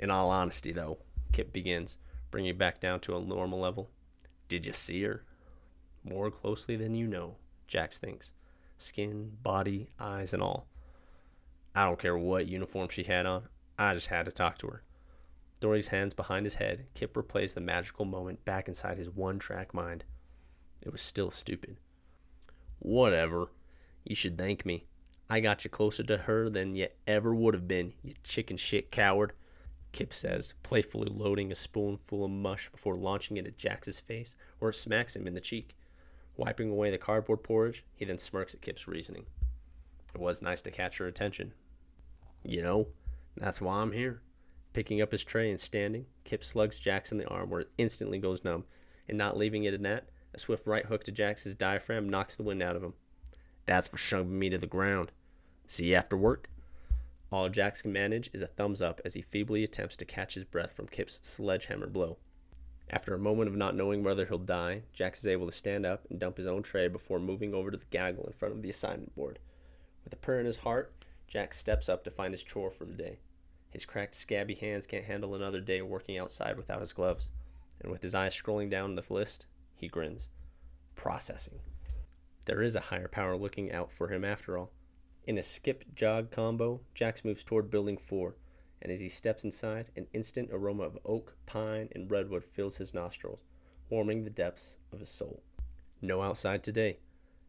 In 0.00 0.10
all 0.10 0.30
honesty, 0.30 0.72
though, 0.72 0.98
Kip 1.30 1.52
begins, 1.52 1.98
bringing 2.32 2.58
back 2.58 2.80
down 2.80 2.98
to 3.00 3.16
a 3.16 3.20
normal 3.20 3.60
level. 3.60 3.88
Did 4.48 4.66
you 4.66 4.72
see 4.72 5.04
her? 5.04 5.24
More 6.02 6.32
closely 6.32 6.74
than 6.74 6.96
you 6.96 7.06
know, 7.06 7.36
Jax 7.68 7.98
thinks. 7.98 8.32
Skin, 8.82 9.36
body, 9.42 9.88
eyes, 9.98 10.34
and 10.34 10.42
all. 10.42 10.66
I 11.74 11.86
don't 11.86 11.98
care 11.98 12.18
what 12.18 12.48
uniform 12.48 12.88
she 12.88 13.04
had 13.04 13.24
on. 13.24 13.48
I 13.78 13.94
just 13.94 14.08
had 14.08 14.26
to 14.26 14.32
talk 14.32 14.58
to 14.58 14.66
her. 14.66 14.82
Dory's 15.60 15.88
hands 15.88 16.12
behind 16.12 16.44
his 16.44 16.56
head, 16.56 16.86
Kip 16.92 17.14
replays 17.14 17.54
the 17.54 17.60
magical 17.60 18.04
moment 18.04 18.44
back 18.44 18.66
inside 18.66 18.98
his 18.98 19.08
one 19.08 19.38
track 19.38 19.72
mind. 19.72 20.04
It 20.82 20.90
was 20.90 21.00
still 21.00 21.30
stupid. 21.30 21.76
Whatever. 22.80 23.46
You 24.04 24.16
should 24.16 24.36
thank 24.36 24.66
me. 24.66 24.86
I 25.30 25.38
got 25.38 25.64
you 25.64 25.70
closer 25.70 26.02
to 26.02 26.18
her 26.18 26.50
than 26.50 26.74
you 26.74 26.88
ever 27.06 27.32
would 27.32 27.54
have 27.54 27.68
been, 27.68 27.94
you 28.02 28.14
chicken 28.24 28.56
shit 28.56 28.90
coward. 28.90 29.32
Kip 29.92 30.12
says, 30.12 30.54
playfully 30.62 31.08
loading 31.08 31.52
a 31.52 31.54
spoonful 31.54 32.24
of 32.24 32.30
mush 32.30 32.68
before 32.70 32.96
launching 32.96 33.36
it 33.36 33.46
at 33.46 33.56
Jax's 33.56 34.00
face, 34.00 34.34
where 34.58 34.70
it 34.70 34.74
smacks 34.74 35.14
him 35.14 35.26
in 35.26 35.34
the 35.34 35.40
cheek. 35.40 35.76
Wiping 36.36 36.70
away 36.70 36.90
the 36.90 36.98
cardboard 36.98 37.42
porridge, 37.42 37.84
he 37.94 38.04
then 38.04 38.18
smirks 38.18 38.54
at 38.54 38.62
Kip's 38.62 38.88
reasoning. 38.88 39.26
It 40.14 40.20
was 40.20 40.42
nice 40.42 40.60
to 40.62 40.70
catch 40.70 40.98
her 40.98 41.06
attention. 41.06 41.52
You 42.44 42.62
know, 42.62 42.88
that's 43.36 43.60
why 43.60 43.76
I'm 43.76 43.92
here. 43.92 44.22
Picking 44.72 45.02
up 45.02 45.12
his 45.12 45.24
tray 45.24 45.50
and 45.50 45.60
standing, 45.60 46.06
Kip 46.24 46.42
slugs 46.42 46.78
Jax 46.78 47.12
in 47.12 47.18
the 47.18 47.28
arm 47.28 47.50
where 47.50 47.60
it 47.60 47.70
instantly 47.76 48.18
goes 48.18 48.44
numb, 48.44 48.64
and 49.08 49.18
not 49.18 49.36
leaving 49.36 49.64
it 49.64 49.74
in 49.74 49.82
that, 49.82 50.08
a 50.34 50.38
swift 50.38 50.66
right 50.66 50.86
hook 50.86 51.04
to 51.04 51.12
Jax's 51.12 51.54
diaphragm 51.54 52.08
knocks 52.08 52.36
the 52.36 52.42
wind 52.42 52.62
out 52.62 52.76
of 52.76 52.82
him. 52.82 52.94
That's 53.66 53.88
for 53.88 53.98
shoving 53.98 54.38
me 54.38 54.48
to 54.50 54.58
the 54.58 54.66
ground. 54.66 55.12
See 55.66 55.86
you 55.86 55.94
after 55.94 56.16
work? 56.16 56.48
All 57.30 57.48
Jax 57.48 57.82
can 57.82 57.92
manage 57.92 58.30
is 58.32 58.42
a 58.42 58.46
thumbs 58.46 58.82
up 58.82 59.00
as 59.04 59.14
he 59.14 59.22
feebly 59.22 59.62
attempts 59.64 59.96
to 59.96 60.04
catch 60.04 60.34
his 60.34 60.44
breath 60.44 60.72
from 60.72 60.88
Kip's 60.88 61.20
sledgehammer 61.22 61.86
blow. 61.86 62.18
After 62.90 63.14
a 63.14 63.18
moment 63.18 63.48
of 63.48 63.56
not 63.56 63.74
knowing 63.74 64.02
whether 64.02 64.26
he'll 64.26 64.38
die, 64.38 64.82
Jax 64.92 65.20
is 65.20 65.26
able 65.26 65.46
to 65.46 65.52
stand 65.52 65.86
up 65.86 66.06
and 66.10 66.20
dump 66.20 66.36
his 66.36 66.46
own 66.46 66.62
tray 66.62 66.88
before 66.88 67.18
moving 67.18 67.54
over 67.54 67.70
to 67.70 67.76
the 67.76 67.86
gaggle 67.86 68.26
in 68.26 68.32
front 68.32 68.54
of 68.54 68.62
the 68.62 68.70
assignment 68.70 69.14
board. 69.14 69.38
With 70.04 70.12
a 70.12 70.16
prayer 70.16 70.40
in 70.40 70.46
his 70.46 70.58
heart, 70.58 70.92
Jax 71.26 71.58
steps 71.58 71.88
up 71.88 72.04
to 72.04 72.10
find 72.10 72.34
his 72.34 72.42
chore 72.42 72.70
for 72.70 72.84
the 72.84 72.92
day. 72.92 73.18
His 73.70 73.86
cracked, 73.86 74.14
scabby 74.14 74.54
hands 74.54 74.86
can't 74.86 75.06
handle 75.06 75.34
another 75.34 75.60
day 75.60 75.80
working 75.80 76.18
outside 76.18 76.58
without 76.58 76.80
his 76.80 76.92
gloves, 76.92 77.30
and 77.80 77.90
with 77.90 78.02
his 78.02 78.14
eyes 78.14 78.34
scrolling 78.34 78.68
down 78.68 78.94
the 78.94 79.04
list, 79.08 79.46
he 79.74 79.88
grins. 79.88 80.28
Processing. 80.94 81.60
There 82.44 82.62
is 82.62 82.76
a 82.76 82.80
higher 82.80 83.08
power 83.08 83.36
looking 83.36 83.72
out 83.72 83.90
for 83.90 84.08
him 84.08 84.24
after 84.24 84.58
all. 84.58 84.72
In 85.24 85.38
a 85.38 85.42
skip 85.42 85.84
jog 85.94 86.30
combo, 86.30 86.80
Jax 86.94 87.24
moves 87.24 87.44
toward 87.44 87.70
building 87.70 87.96
4, 87.96 88.34
and 88.82 88.90
as 88.92 89.00
he 89.00 89.08
steps 89.08 89.44
inside, 89.44 89.90
an 89.96 90.06
instant 90.12 90.50
aroma 90.52 90.82
of 90.82 90.98
oak, 91.04 91.36
pine, 91.46 91.88
and 91.92 92.10
redwood 92.10 92.44
fills 92.44 92.76
his 92.76 92.92
nostrils, 92.92 93.44
warming 93.88 94.24
the 94.24 94.30
depths 94.30 94.76
of 94.92 94.98
his 95.00 95.08
soul. 95.08 95.42
No 96.02 96.20
outside 96.20 96.64
today. 96.64 96.98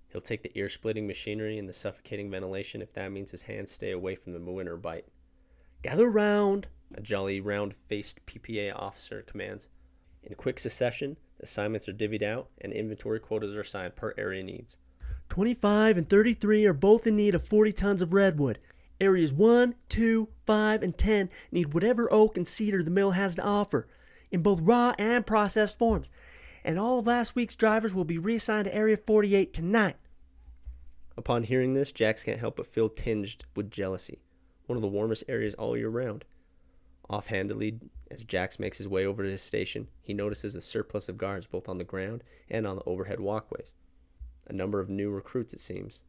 He'll 0.10 0.22
take 0.22 0.44
the 0.44 0.56
ear 0.58 0.70
splitting 0.70 1.08
machinery 1.08 1.58
and 1.58 1.68
the 1.68 1.74
suffocating 1.74 2.30
ventilation 2.30 2.84
if 2.84 2.94
that 2.94 3.12
means 3.12 3.32
his 3.32 3.42
hands 3.42 3.72
stay 3.72 3.92
away 3.92 4.16
from 4.16 4.34
the 4.34 4.40
winter 4.40 4.78
bite. 4.78 5.08
Gather 5.82 6.08
round, 6.08 6.68
a 6.94 7.02
jolly 7.02 7.42
round 7.42 7.76
faced 7.76 8.24
PPA 8.28 8.76
officer 8.76 9.24
commands. 9.24 9.70
In 10.22 10.36
quick 10.36 10.60
succession, 10.60 11.18
assignments 11.40 11.90
are 11.90 11.94
divvied 11.94 12.22
out 12.22 12.50
and 12.62 12.72
inventory 12.72 13.20
quotas 13.20 13.56
are 13.56 13.62
assigned 13.62 13.96
per 13.96 14.14
area 14.18 14.44
needs. 14.44 14.78
25 15.30 15.98
and 15.98 16.08
33 16.08 16.66
are 16.68 16.74
both 16.74 17.08
in 17.08 17.16
need 17.16 17.34
of 17.34 17.44
40 17.44 17.74
tons 17.74 18.02
of 18.04 18.14
redwood. 18.14 18.60
Areas 19.02 19.34
1, 19.34 19.76
2, 19.90 20.30
5, 20.46 20.84
and 20.84 20.98
10 20.98 21.30
need 21.52 21.74
whatever 21.74 22.12
oak 22.12 22.38
and 22.38 22.48
cedar 22.48 22.84
the 22.84 22.92
mill 22.92 23.12
has 23.12 23.36
to 23.36 23.44
offer, 23.44 23.88
in 24.32 24.42
both 24.42 24.60
raw 24.62 24.94
and 24.98 25.26
processed 25.26 25.78
forms. 25.78 26.10
And 26.64 26.80
all 26.80 27.00
of 27.00 27.08
last 27.08 27.36
week's 27.36 27.56
drivers 27.56 27.94
will 27.94 28.06
be 28.06 28.18
reassigned 28.18 28.66
to 28.66 28.76
Area 28.76 28.98
48 28.98 29.54
tonight. 29.54 29.98
Upon 31.18 31.44
hearing 31.44 31.74
this, 31.74 31.92
Jax 31.92 32.24
can't 32.24 32.40
help 32.40 32.56
but 32.56 32.66
feel 32.66 32.90
tinged 32.90 33.44
with 33.56 33.70
jealousy. 33.70 34.20
One 34.66 34.78
of 34.78 34.82
the 34.82 34.88
warmest 34.88 35.24
areas 35.28 35.54
all 35.56 35.78
year 35.78 35.90
round. 35.90 36.26
Offhandedly, 37.10 37.80
as 38.10 38.24
Jax 38.24 38.60
makes 38.60 38.78
his 38.78 38.88
way 38.88 39.06
over 39.06 39.24
to 39.24 39.30
his 39.30 39.42
station, 39.42 39.90
he 40.02 40.14
notices 40.14 40.56
a 40.56 40.62
surplus 40.62 41.10
of 41.10 41.18
guards 41.18 41.46
both 41.46 41.68
on 41.68 41.78
the 41.78 41.84
ground 41.84 42.24
and 42.50 42.66
on 42.66 42.78
the 42.78 42.84
overhead 42.86 43.20
walkways. 43.20 43.76
A 44.48 44.54
number 44.54 44.80
of 44.80 44.90
new 44.90 45.12
recruits, 45.12 45.54
it 45.54 45.60
seems. 45.60 46.04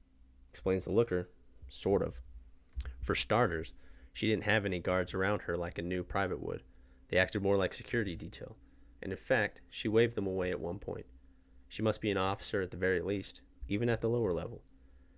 Explains 0.51 0.85
the 0.85 0.93
looker, 0.93 1.29
sort 1.69 2.03
of. 2.03 2.21
For 3.05 3.15
starters, 3.15 3.75
she 4.15 4.29
didn't 4.29 4.45
have 4.45 4.65
any 4.65 4.81
guards 4.81 5.13
around 5.13 5.43
her 5.43 5.59
like 5.59 5.77
a 5.77 5.83
new 5.83 6.03
private 6.03 6.43
would. 6.43 6.63
They 7.09 7.19
acted 7.19 7.43
more 7.43 7.59
like 7.59 7.75
security 7.75 8.17
detail, 8.17 8.57
and 9.03 9.13
in 9.13 9.19
fact, 9.19 9.61
she 9.69 9.89
waved 9.89 10.15
them 10.15 10.27
away 10.27 10.51
at 10.51 10.59
one 10.59 10.79
point. 10.79 11.05
She 11.69 11.83
must 11.83 12.01
be 12.01 12.11
an 12.11 12.17
officer 12.17 12.63
at 12.63 12.71
the 12.71 12.79
very 12.79 13.03
least, 13.03 13.43
even 13.69 13.91
at 13.91 14.01
the 14.01 14.09
lower 14.09 14.33
level. 14.33 14.63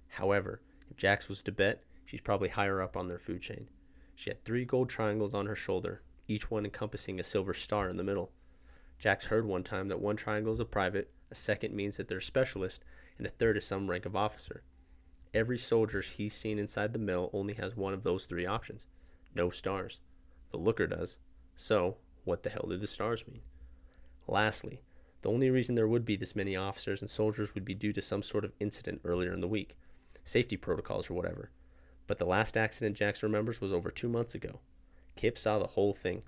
However, 0.08 0.62
if 0.90 0.96
Jax 0.96 1.28
was 1.28 1.44
to 1.44 1.52
bet, 1.52 1.84
she's 2.04 2.20
probably 2.20 2.48
higher 2.48 2.82
up 2.82 2.96
on 2.96 3.06
their 3.06 3.20
food 3.20 3.40
chain. 3.40 3.68
She 4.16 4.30
had 4.30 4.44
three 4.44 4.64
gold 4.64 4.88
triangles 4.88 5.32
on 5.32 5.46
her 5.46 5.54
shoulder, 5.54 6.02
each 6.26 6.50
one 6.50 6.64
encompassing 6.64 7.20
a 7.20 7.22
silver 7.22 7.54
star 7.54 7.88
in 7.88 7.98
the 7.98 8.02
middle. 8.02 8.32
Jax 8.98 9.26
heard 9.26 9.46
one 9.46 9.62
time 9.62 9.86
that 9.86 10.00
one 10.00 10.16
triangle 10.16 10.52
is 10.52 10.58
a 10.58 10.64
private, 10.64 11.12
a 11.30 11.36
second 11.36 11.72
means 11.72 11.98
that 11.98 12.08
they're 12.08 12.18
a 12.18 12.22
specialist, 12.22 12.82
and 13.16 13.28
a 13.28 13.30
third 13.30 13.56
is 13.56 13.64
some 13.64 13.88
rank 13.88 14.06
of 14.06 14.16
officer. 14.16 14.64
Every 15.36 15.58
soldier 15.58 16.00
he's 16.00 16.32
seen 16.32 16.58
inside 16.58 16.94
the 16.94 16.98
mill 16.98 17.28
only 17.34 17.52
has 17.52 17.76
one 17.76 17.92
of 17.92 18.04
those 18.04 18.24
three 18.24 18.46
options 18.46 18.86
no 19.34 19.50
stars. 19.50 20.00
The 20.50 20.56
looker 20.56 20.86
does. 20.86 21.18
So, 21.54 21.98
what 22.24 22.42
the 22.42 22.48
hell 22.48 22.64
do 22.70 22.78
the 22.78 22.86
stars 22.86 23.22
mean? 23.28 23.42
Lastly, 24.26 24.80
the 25.20 25.28
only 25.28 25.50
reason 25.50 25.74
there 25.74 25.88
would 25.88 26.06
be 26.06 26.16
this 26.16 26.34
many 26.34 26.56
officers 26.56 27.02
and 27.02 27.10
soldiers 27.10 27.52
would 27.52 27.66
be 27.66 27.74
due 27.74 27.92
to 27.92 28.00
some 28.00 28.22
sort 28.22 28.46
of 28.46 28.54
incident 28.60 29.02
earlier 29.04 29.34
in 29.34 29.42
the 29.42 29.46
week, 29.46 29.76
safety 30.24 30.56
protocols 30.56 31.10
or 31.10 31.14
whatever. 31.14 31.50
But 32.06 32.16
the 32.16 32.24
last 32.24 32.56
accident 32.56 32.96
Jax 32.96 33.22
remembers 33.22 33.60
was 33.60 33.74
over 33.74 33.90
two 33.90 34.08
months 34.08 34.34
ago. 34.34 34.60
Kip 35.16 35.36
saw 35.36 35.58
the 35.58 35.66
whole 35.66 35.92
thing. 35.92 36.22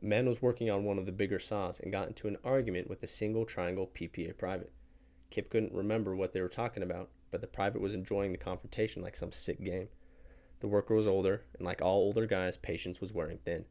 A 0.00 0.06
man 0.06 0.26
was 0.26 0.40
working 0.40 0.70
on 0.70 0.84
one 0.84 0.96
of 0.96 1.04
the 1.04 1.12
bigger 1.12 1.38
saws 1.38 1.78
and 1.78 1.92
got 1.92 2.08
into 2.08 2.28
an 2.28 2.38
argument 2.42 2.88
with 2.88 3.02
a 3.02 3.06
single 3.06 3.44
triangle 3.44 3.90
PPA 3.94 4.38
private. 4.38 4.72
Kip 5.28 5.50
couldn't 5.50 5.74
remember 5.74 6.16
what 6.16 6.32
they 6.32 6.40
were 6.40 6.48
talking 6.48 6.82
about, 6.82 7.10
but 7.34 7.40
the 7.40 7.48
private 7.48 7.80
was 7.80 7.94
enjoying 7.94 8.30
the 8.30 8.38
confrontation 8.38 9.02
like 9.02 9.16
some 9.16 9.32
sick 9.32 9.60
game. 9.60 9.88
The 10.60 10.68
worker 10.68 10.94
was 10.94 11.08
older, 11.08 11.42
and 11.58 11.66
like 11.66 11.82
all 11.82 11.96
older 11.96 12.26
guys, 12.26 12.56
patience 12.56 13.00
was 13.00 13.12
wearing 13.12 13.38
thin. 13.38 13.64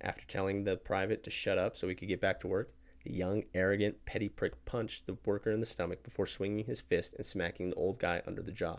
After 0.00 0.24
telling 0.24 0.62
the 0.62 0.76
private 0.76 1.24
to 1.24 1.30
shut 1.32 1.58
up 1.58 1.76
so 1.76 1.88
he 1.88 1.96
could 1.96 2.06
get 2.06 2.20
back 2.20 2.38
to 2.38 2.46
work, 2.46 2.72
the 3.02 3.12
young, 3.12 3.42
arrogant, 3.54 4.04
petty 4.06 4.28
prick 4.28 4.64
punched 4.66 5.08
the 5.08 5.16
worker 5.24 5.50
in 5.50 5.58
the 5.58 5.66
stomach 5.66 6.04
before 6.04 6.26
swinging 6.26 6.64
his 6.64 6.80
fist 6.80 7.16
and 7.16 7.26
smacking 7.26 7.70
the 7.70 7.74
old 7.74 7.98
guy 7.98 8.22
under 8.24 8.40
the 8.40 8.52
jaw. 8.52 8.78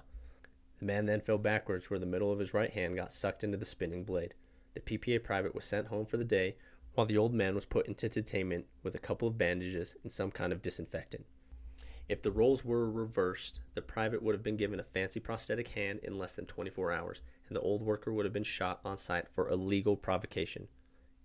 The 0.77 0.85
man 0.85 1.05
then 1.05 1.19
fell 1.19 1.37
backwards 1.37 1.89
where 1.89 1.99
the 1.99 2.05
middle 2.05 2.31
of 2.31 2.39
his 2.39 2.53
right 2.53 2.71
hand 2.71 2.95
got 2.95 3.11
sucked 3.11 3.43
into 3.43 3.57
the 3.57 3.65
spinning 3.65 4.05
blade. 4.05 4.35
The 4.73 4.79
PPA 4.79 5.21
private 5.21 5.53
was 5.53 5.65
sent 5.65 5.87
home 5.87 6.05
for 6.05 6.15
the 6.15 6.23
day, 6.23 6.55
while 6.93 7.05
the 7.05 7.17
old 7.17 7.33
man 7.33 7.55
was 7.55 7.65
put 7.65 7.89
into 7.89 8.07
detainment 8.07 8.63
with 8.83 8.95
a 8.95 8.99
couple 8.99 9.27
of 9.27 9.37
bandages 9.37 9.97
and 10.01 10.09
some 10.09 10.31
kind 10.31 10.53
of 10.53 10.61
disinfectant. 10.61 11.25
If 12.09 12.23
the 12.23 12.31
roles 12.31 12.65
were 12.65 12.89
reversed, 12.89 13.59
the 13.75 13.83
private 13.83 14.23
would 14.23 14.33
have 14.33 14.41
been 14.41 14.57
given 14.57 14.79
a 14.79 14.83
fancy 14.83 15.19
prosthetic 15.19 15.67
hand 15.67 15.99
in 16.01 16.17
less 16.17 16.33
than 16.33 16.47
24 16.47 16.91
hours, 16.91 17.21
and 17.47 17.55
the 17.55 17.61
old 17.61 17.83
worker 17.83 18.11
would 18.11 18.25
have 18.25 18.33
been 18.33 18.43
shot 18.43 18.79
on 18.83 18.97
site 18.97 19.29
for 19.29 19.49
illegal 19.49 19.95
provocation. 19.95 20.67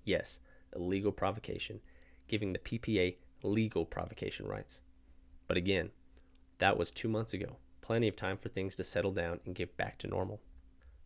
Yes, 0.05 0.41
illegal 0.77 1.11
provocation, 1.11 1.81
giving 2.29 2.53
the 2.53 2.59
PPA 2.59 3.17
legal 3.43 3.87
provocation 3.87 4.47
rights. 4.47 4.83
But 5.49 5.57
again, 5.57 5.91
that 6.59 6.77
was 6.77 6.91
two 6.91 7.09
months 7.09 7.33
ago. 7.33 7.57
Plenty 7.81 8.07
of 8.07 8.15
time 8.15 8.37
for 8.37 8.51
things 8.51 8.77
to 8.77 8.85
settle 8.85 9.13
down 9.13 9.41
and 9.47 9.55
get 9.55 9.79
back 9.79 9.97
to 9.99 10.07
normal. 10.07 10.43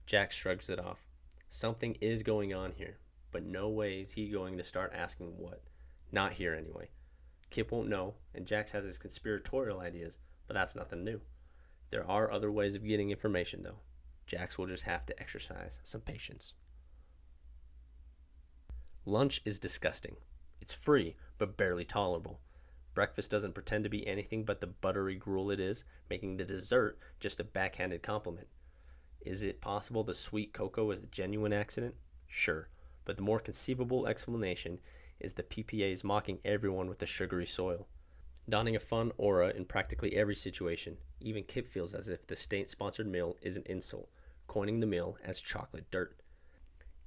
Jax 0.07 0.35
shrugs 0.35 0.71
it 0.71 0.81
off. 0.81 1.05
Something 1.49 1.97
is 2.01 2.25
going 2.25 2.53
on 2.53 2.73
here, 2.73 2.99
but 3.31 3.45
no 3.45 3.69
way 3.69 4.01
is 4.01 4.13
he 4.13 4.29
going 4.29 4.57
to 4.57 4.65
start 4.65 4.93
asking 4.93 5.39
what. 5.39 5.63
Not 6.11 6.33
here, 6.33 6.55
anyway. 6.55 6.89
Kip 7.51 7.73
won't 7.73 7.89
know, 7.89 8.15
and 8.35 8.47
Jax 8.47 8.73
has 8.73 8.85
his 8.85 8.99
conspiratorial 8.99 9.81
ideas, 9.81 10.19
but 10.47 10.55
that's 10.55 10.75
nothing 10.75 11.05
new. 11.05 11.21
There 11.91 12.09
are 12.09 12.31
other 12.31 12.53
ways 12.53 12.75
of 12.75 12.87
getting 12.87 13.11
information, 13.11 13.63
though. 13.63 13.81
Jax 14.27 14.59
will 14.59 14.67
just 14.67 14.83
have 14.83 15.07
to 15.07 15.19
exercise 15.19 15.81
some 15.83 16.03
patience. 16.03 16.55
Lunch 19.07 19.41
is 19.47 19.59
disgusting. 19.59 20.17
It's 20.61 20.75
free, 20.75 21.17
but 21.39 21.57
barely 21.57 21.87
tolerable. 21.87 22.41
Breakfast 22.93 23.31
doesn't 23.31 23.55
pretend 23.55 23.85
to 23.85 23.91
be 23.91 24.07
anything 24.07 24.45
but 24.45 24.61
the 24.61 24.67
buttery 24.67 25.15
gruel 25.15 25.51
it 25.51 25.61
is, 25.61 25.85
making 26.11 26.37
the 26.37 26.45
dessert 26.45 26.99
just 27.21 27.41
a 27.41 27.45
backhanded 27.45 28.03
compliment. 28.03 28.49
Is 29.23 29.43
it 29.43 29.63
possible 29.63 30.05
the 30.05 30.13
sweet 30.13 30.53
cocoa 30.53 30.91
is 30.91 31.03
a 31.03 31.07
genuine 31.07 31.53
accident? 31.55 31.95
Sure, 32.27 32.69
but 33.05 33.17
the 33.17 33.23
more 33.23 33.39
conceivable 33.39 34.07
explanation 34.07 34.79
is 35.21 35.35
the 35.35 35.43
PPA's 35.43 36.05
mocking 36.05 36.39
everyone 36.45 36.89
with 36.89 36.99
the 36.99 37.07
sugary 37.07 37.47
soil. 37.47 37.89
Donning 38.49 38.77
a 38.77 38.81
fun 38.81 39.13
aura 39.19 39.51
in 39.51 39.65
practically 39.65 40.17
every 40.17 40.35
situation, 40.35 40.97
even 41.21 41.45
Kip 41.45 41.69
feels 41.69 41.93
as 41.93 42.09
if 42.09 42.27
the 42.27 42.37
state 42.37 42.69
sponsored 42.71 43.07
meal 43.07 43.37
is 43.43 43.57
an 43.57 43.65
insult, 43.67 44.09
coining 44.47 44.81
the 44.81 44.87
meal 44.87 45.19
as 45.23 45.41
chocolate 45.41 45.91
dirt. 45.91 46.21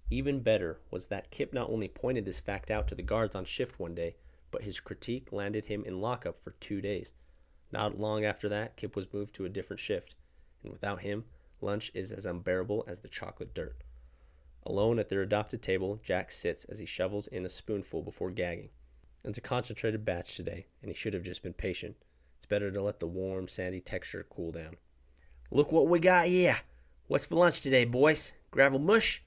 Even 0.10 0.42
better 0.42 0.82
was 0.92 1.08
that 1.08 1.32
Kip 1.32 1.54
not 1.54 1.70
only 1.70 1.88
pointed 1.88 2.26
this 2.26 2.40
fact 2.40 2.70
out 2.70 2.88
to 2.90 2.96
the 2.96 3.02
guards 3.02 3.34
on 3.34 3.46
shift 3.46 3.80
one 3.80 3.96
day, 3.96 4.18
but 4.52 4.64
his 4.64 4.80
critique 4.82 5.32
landed 5.32 5.66
him 5.66 5.84
in 5.86 6.02
lockup 6.02 6.40
for 6.44 6.52
two 6.60 6.82
days. 6.82 7.14
Not 7.72 7.98
long 7.98 8.26
after 8.26 8.50
that, 8.50 8.76
Kip 8.76 8.96
was 8.96 9.14
moved 9.14 9.34
to 9.36 9.46
a 9.46 9.50
different 9.50 9.80
shift, 9.80 10.16
and 10.64 10.72
without 10.74 11.02
him, 11.02 11.24
lunch 11.62 11.92
is 11.94 12.12
as 12.12 12.26
unbearable 12.26 12.84
as 12.88 13.00
the 13.00 13.08
chocolate 13.08 13.54
dirt. 13.54 13.78
Alone 14.64 15.00
at 15.00 15.10
their 15.10 15.22
adopted 15.22 15.62
table, 15.62 16.00
Jax 16.04 16.38
sits 16.38 16.66
as 16.66 16.78
he 16.78 16.86
shovels 16.86 17.28
in 17.28 17.46
a 17.46 17.50
spoonful 17.50 18.04
before 18.04 18.30
gagging. 18.30 18.70
It's 19.24 19.38
a 19.38 19.42
concentrated 19.42 20.06
batch 20.06 20.36
today, 20.36 20.68
and 20.82 20.90
he 20.90 20.96
should 20.96 21.14
have 21.14 21.24
just 21.24 21.42
been 21.42 21.54
patient. 21.54 21.96
It's 22.38 22.46
better 22.46 22.72
to 22.72 22.82
let 22.82 23.00
the 23.00 23.08
warm, 23.08 23.48
sandy 23.48 23.82
texture 23.82 24.26
cool 24.30 24.52
down. 24.52 24.78
Look 25.50 25.72
what 25.72 25.88
we 25.88 26.00
got 26.00 26.28
here. 26.28 26.60
What's 27.08 27.26
for 27.26 27.36
lunch 27.36 27.62
today, 27.62 27.86
boys? 27.86 28.34
Gravel 28.52 28.80
mush? 28.80 29.24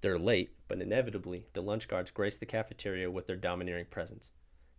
They're 0.00 0.18
late, 0.18 0.50
but 0.68 0.80
inevitably, 0.80 1.48
the 1.52 1.60
lunch 1.60 1.88
guards 1.88 2.10
grace 2.12 2.38
the 2.38 2.46
cafeteria 2.46 3.10
with 3.10 3.26
their 3.26 3.36
domineering 3.36 3.86
presence. 3.86 4.32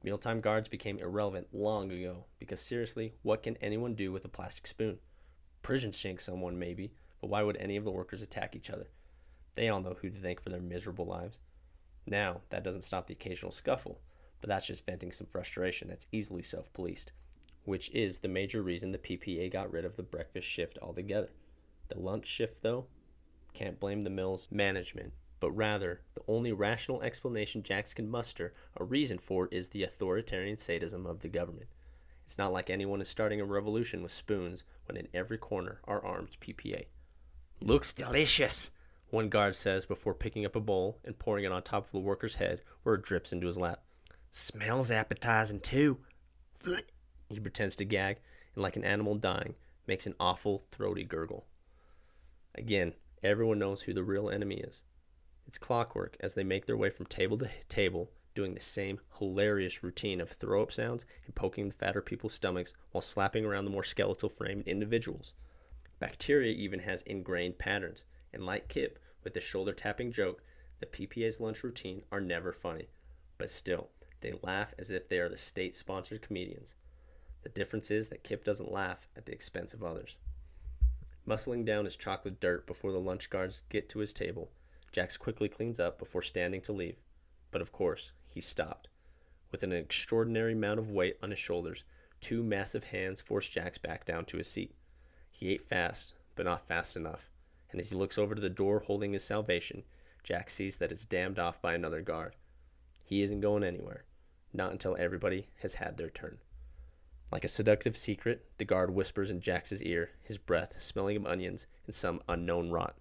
Mealtime 0.03 0.39
guards 0.39 0.69
became 0.69 0.97
irrelevant 0.99 1.47
long 1.53 1.91
ago, 1.91 2.25
because 2.39 2.61
seriously, 2.61 3.13
what 3.23 3.43
can 3.43 3.57
anyone 3.57 3.95
do 3.95 4.13
with 4.13 4.23
a 4.23 4.29
plastic 4.29 4.67
spoon? 4.67 4.99
Prison 5.61 5.91
shank 5.91 6.21
someone, 6.21 6.57
maybe, 6.57 6.93
but 7.19 7.29
why 7.29 7.43
would 7.43 7.57
any 7.57 7.75
of 7.75 7.83
the 7.83 7.91
workers 7.91 8.21
attack 8.21 8.55
each 8.55 8.69
other? 8.69 8.87
They 9.55 9.69
all 9.69 9.81
know 9.81 9.95
who 9.99 10.09
to 10.09 10.17
thank 10.17 10.41
for 10.41 10.49
their 10.49 10.61
miserable 10.61 11.05
lives. 11.05 11.41
Now, 12.05 12.41
that 12.49 12.63
doesn't 12.63 12.83
stop 12.83 13.07
the 13.07 13.13
occasional 13.13 13.51
scuffle, 13.51 14.01
but 14.41 14.49
that's 14.49 14.67
just 14.67 14.85
venting 14.85 15.11
some 15.11 15.27
frustration 15.27 15.87
that's 15.87 16.07
easily 16.11 16.43
self 16.43 16.71
policed, 16.73 17.11
which 17.65 17.89
is 17.91 18.19
the 18.19 18.27
major 18.27 18.61
reason 18.61 18.91
the 18.91 18.97
PPA 18.97 19.51
got 19.51 19.71
rid 19.71 19.85
of 19.85 19.95
the 19.95 20.03
breakfast 20.03 20.47
shift 20.47 20.79
altogether. 20.81 21.29
The 21.89 21.99
lunch 21.99 22.25
shift, 22.27 22.61
though, 22.61 22.87
can't 23.53 23.79
blame 23.79 24.01
the 24.03 24.09
mill's 24.09 24.51
management, 24.51 25.13
but 25.39 25.51
rather, 25.51 26.01
the 26.13 26.21
only 26.27 26.51
rational 26.51 27.01
explanation 27.01 27.63
Jax 27.63 27.93
can 27.93 28.09
muster 28.09 28.53
a 28.77 28.83
reason 28.83 29.17
for 29.17 29.47
is 29.47 29.69
the 29.69 29.83
authoritarian 29.83 30.57
sadism 30.57 31.05
of 31.05 31.19
the 31.19 31.29
government. 31.29 31.67
It's 32.25 32.37
not 32.37 32.53
like 32.53 32.69
anyone 32.69 33.01
is 33.01 33.09
starting 33.09 33.41
a 33.41 33.45
revolution 33.45 34.03
with 34.03 34.11
spoons 34.11 34.63
when 34.85 34.97
in 34.97 35.07
every 35.13 35.37
corner 35.37 35.81
are 35.85 36.03
armed 36.05 36.37
PPA. 36.39 36.85
Looks 37.61 37.93
delicious, 37.93 38.69
one 39.11 39.29
guard 39.29 39.55
says 39.55 39.85
before 39.85 40.13
picking 40.13 40.45
up 40.45 40.55
a 40.55 40.59
bowl 40.59 40.99
and 41.03 41.17
pouring 41.17 41.45
it 41.45 41.51
on 41.51 41.63
top 41.63 41.85
of 41.85 41.91
the 41.91 41.99
worker's 41.99 42.35
head 42.35 42.61
where 42.83 42.95
it 42.95 43.01
drips 43.01 43.33
into 43.33 43.47
his 43.47 43.57
lap. 43.57 43.83
Smells 44.31 44.91
appetizing 44.91 45.59
too. 45.59 45.97
He 47.29 47.39
pretends 47.39 47.75
to 47.75 47.85
gag 47.85 48.17
and, 48.55 48.63
like 48.63 48.75
an 48.75 48.83
animal 48.83 49.13
dying, 49.13 49.53
makes 49.85 50.07
an 50.07 50.15
awful 50.19 50.63
throaty 50.71 51.03
gurgle. 51.03 51.45
Again, 52.55 52.93
everyone 53.21 53.59
knows 53.59 53.83
who 53.83 53.93
the 53.93 54.03
real 54.03 54.29
enemy 54.29 54.55
is. 54.55 54.81
It's 55.47 55.59
clockwork 55.59 56.17
as 56.19 56.33
they 56.33 56.43
make 56.43 56.65
their 56.65 56.77
way 56.77 56.89
from 56.89 57.05
table 57.05 57.37
to 57.37 57.49
table, 57.69 58.11
doing 58.33 58.53
the 58.55 58.59
same 58.59 58.99
hilarious 59.19 59.83
routine 59.83 60.21
of 60.21 60.29
throw 60.29 60.63
up 60.63 60.71
sounds 60.71 61.05
and 61.25 61.35
poking 61.35 61.67
the 61.67 61.75
fatter 61.75 62.01
people's 62.01 62.33
stomachs 62.33 62.73
while 62.91 63.01
slapping 63.01 63.45
around 63.45 63.65
the 63.65 63.71
more 63.71 63.83
skeletal 63.83 64.29
framed 64.29 64.67
individuals. 64.67 65.33
Bacteria 65.99 66.51
even 66.51 66.79
has 66.79 67.03
ingrained 67.03 67.59
patterns 67.59 68.05
and 68.33 68.45
like 68.45 68.67
Kip 68.67 68.99
with 69.23 69.33
the 69.33 69.39
shoulder 69.39 69.73
tapping 69.73 70.11
joke, 70.11 70.43
the 70.79 70.85
PPA's 70.85 71.39
lunch 71.39 71.63
routine 71.63 72.03
are 72.11 72.21
never 72.21 72.53
funny, 72.53 72.87
but 73.37 73.49
still, 73.49 73.89
they 74.21 74.33
laugh 74.43 74.73
as 74.77 74.91
if 74.91 75.07
they 75.09 75.19
are 75.19 75.29
the 75.29 75.37
state 75.37 75.73
sponsored 75.73 76.21
comedians. 76.21 76.75
The 77.41 77.49
difference 77.49 77.89
is 77.91 78.09
that 78.09 78.23
Kip 78.23 78.43
doesn't 78.43 78.71
laugh 78.71 79.07
at 79.15 79.25
the 79.25 79.31
expense 79.31 79.73
of 79.73 79.83
others. 79.83 80.17
Muscling 81.27 81.65
down 81.65 81.85
his 81.85 81.95
chocolate 81.95 82.39
dirt 82.39 82.65
before 82.65 82.91
the 82.91 82.99
lunch 82.99 83.29
guards 83.29 83.63
get 83.69 83.87
to 83.89 83.99
his 83.99 84.13
table, 84.13 84.51
Jax 84.91 85.17
quickly 85.17 85.47
cleans 85.47 85.79
up 85.79 85.99
before 85.99 86.21
standing 86.21 86.61
to 86.61 86.73
leave. 86.73 86.97
But 87.51 87.61
of 87.61 87.71
course, 87.71 88.11
he 88.27 88.41
stopped. 88.41 88.87
With 89.51 89.63
an 89.63 89.71
extraordinary 89.71 90.53
amount 90.53 90.79
of 90.79 90.91
weight 90.91 91.17
on 91.21 91.29
his 91.29 91.39
shoulders, 91.39 91.83
two 92.21 92.43
massive 92.43 92.85
hands 92.85 93.21
force 93.21 93.47
Jax 93.47 93.77
back 93.77 94.05
down 94.05 94.25
to 94.25 94.37
his 94.37 94.47
seat. 94.47 94.75
He 95.31 95.49
ate 95.49 95.67
fast, 95.67 96.13
but 96.35 96.45
not 96.45 96.67
fast 96.67 96.97
enough, 96.97 97.29
and 97.71 97.79
as 97.79 97.89
he 97.89 97.95
looks 97.95 98.17
over 98.17 98.35
to 98.35 98.41
the 98.41 98.49
door 98.49 98.79
holding 98.79 99.13
his 99.13 99.23
salvation, 99.23 99.83
Jax 100.23 100.53
sees 100.53 100.77
that 100.77 100.91
it's 100.91 101.05
dammed 101.05 101.39
off 101.39 101.61
by 101.61 101.73
another 101.73 102.01
guard. 102.01 102.35
He 103.03 103.21
isn't 103.21 103.41
going 103.41 103.63
anywhere, 103.63 104.05
not 104.53 104.71
until 104.71 104.95
everybody 104.97 105.49
has 105.61 105.75
had 105.75 105.97
their 105.97 106.09
turn. 106.09 106.39
Like 107.31 107.43
a 107.43 107.47
seductive 107.47 107.95
secret, 107.95 108.45
the 108.57 108.65
guard 108.65 108.91
whispers 108.91 109.29
in 109.29 109.39
Jack's 109.39 109.81
ear, 109.81 110.11
his 110.23 110.37
breath 110.37 110.81
smelling 110.81 111.17
of 111.17 111.25
onions 111.27 111.67
and 111.85 111.93
some 111.93 112.21
unknown 112.27 112.71
rot. 112.71 112.97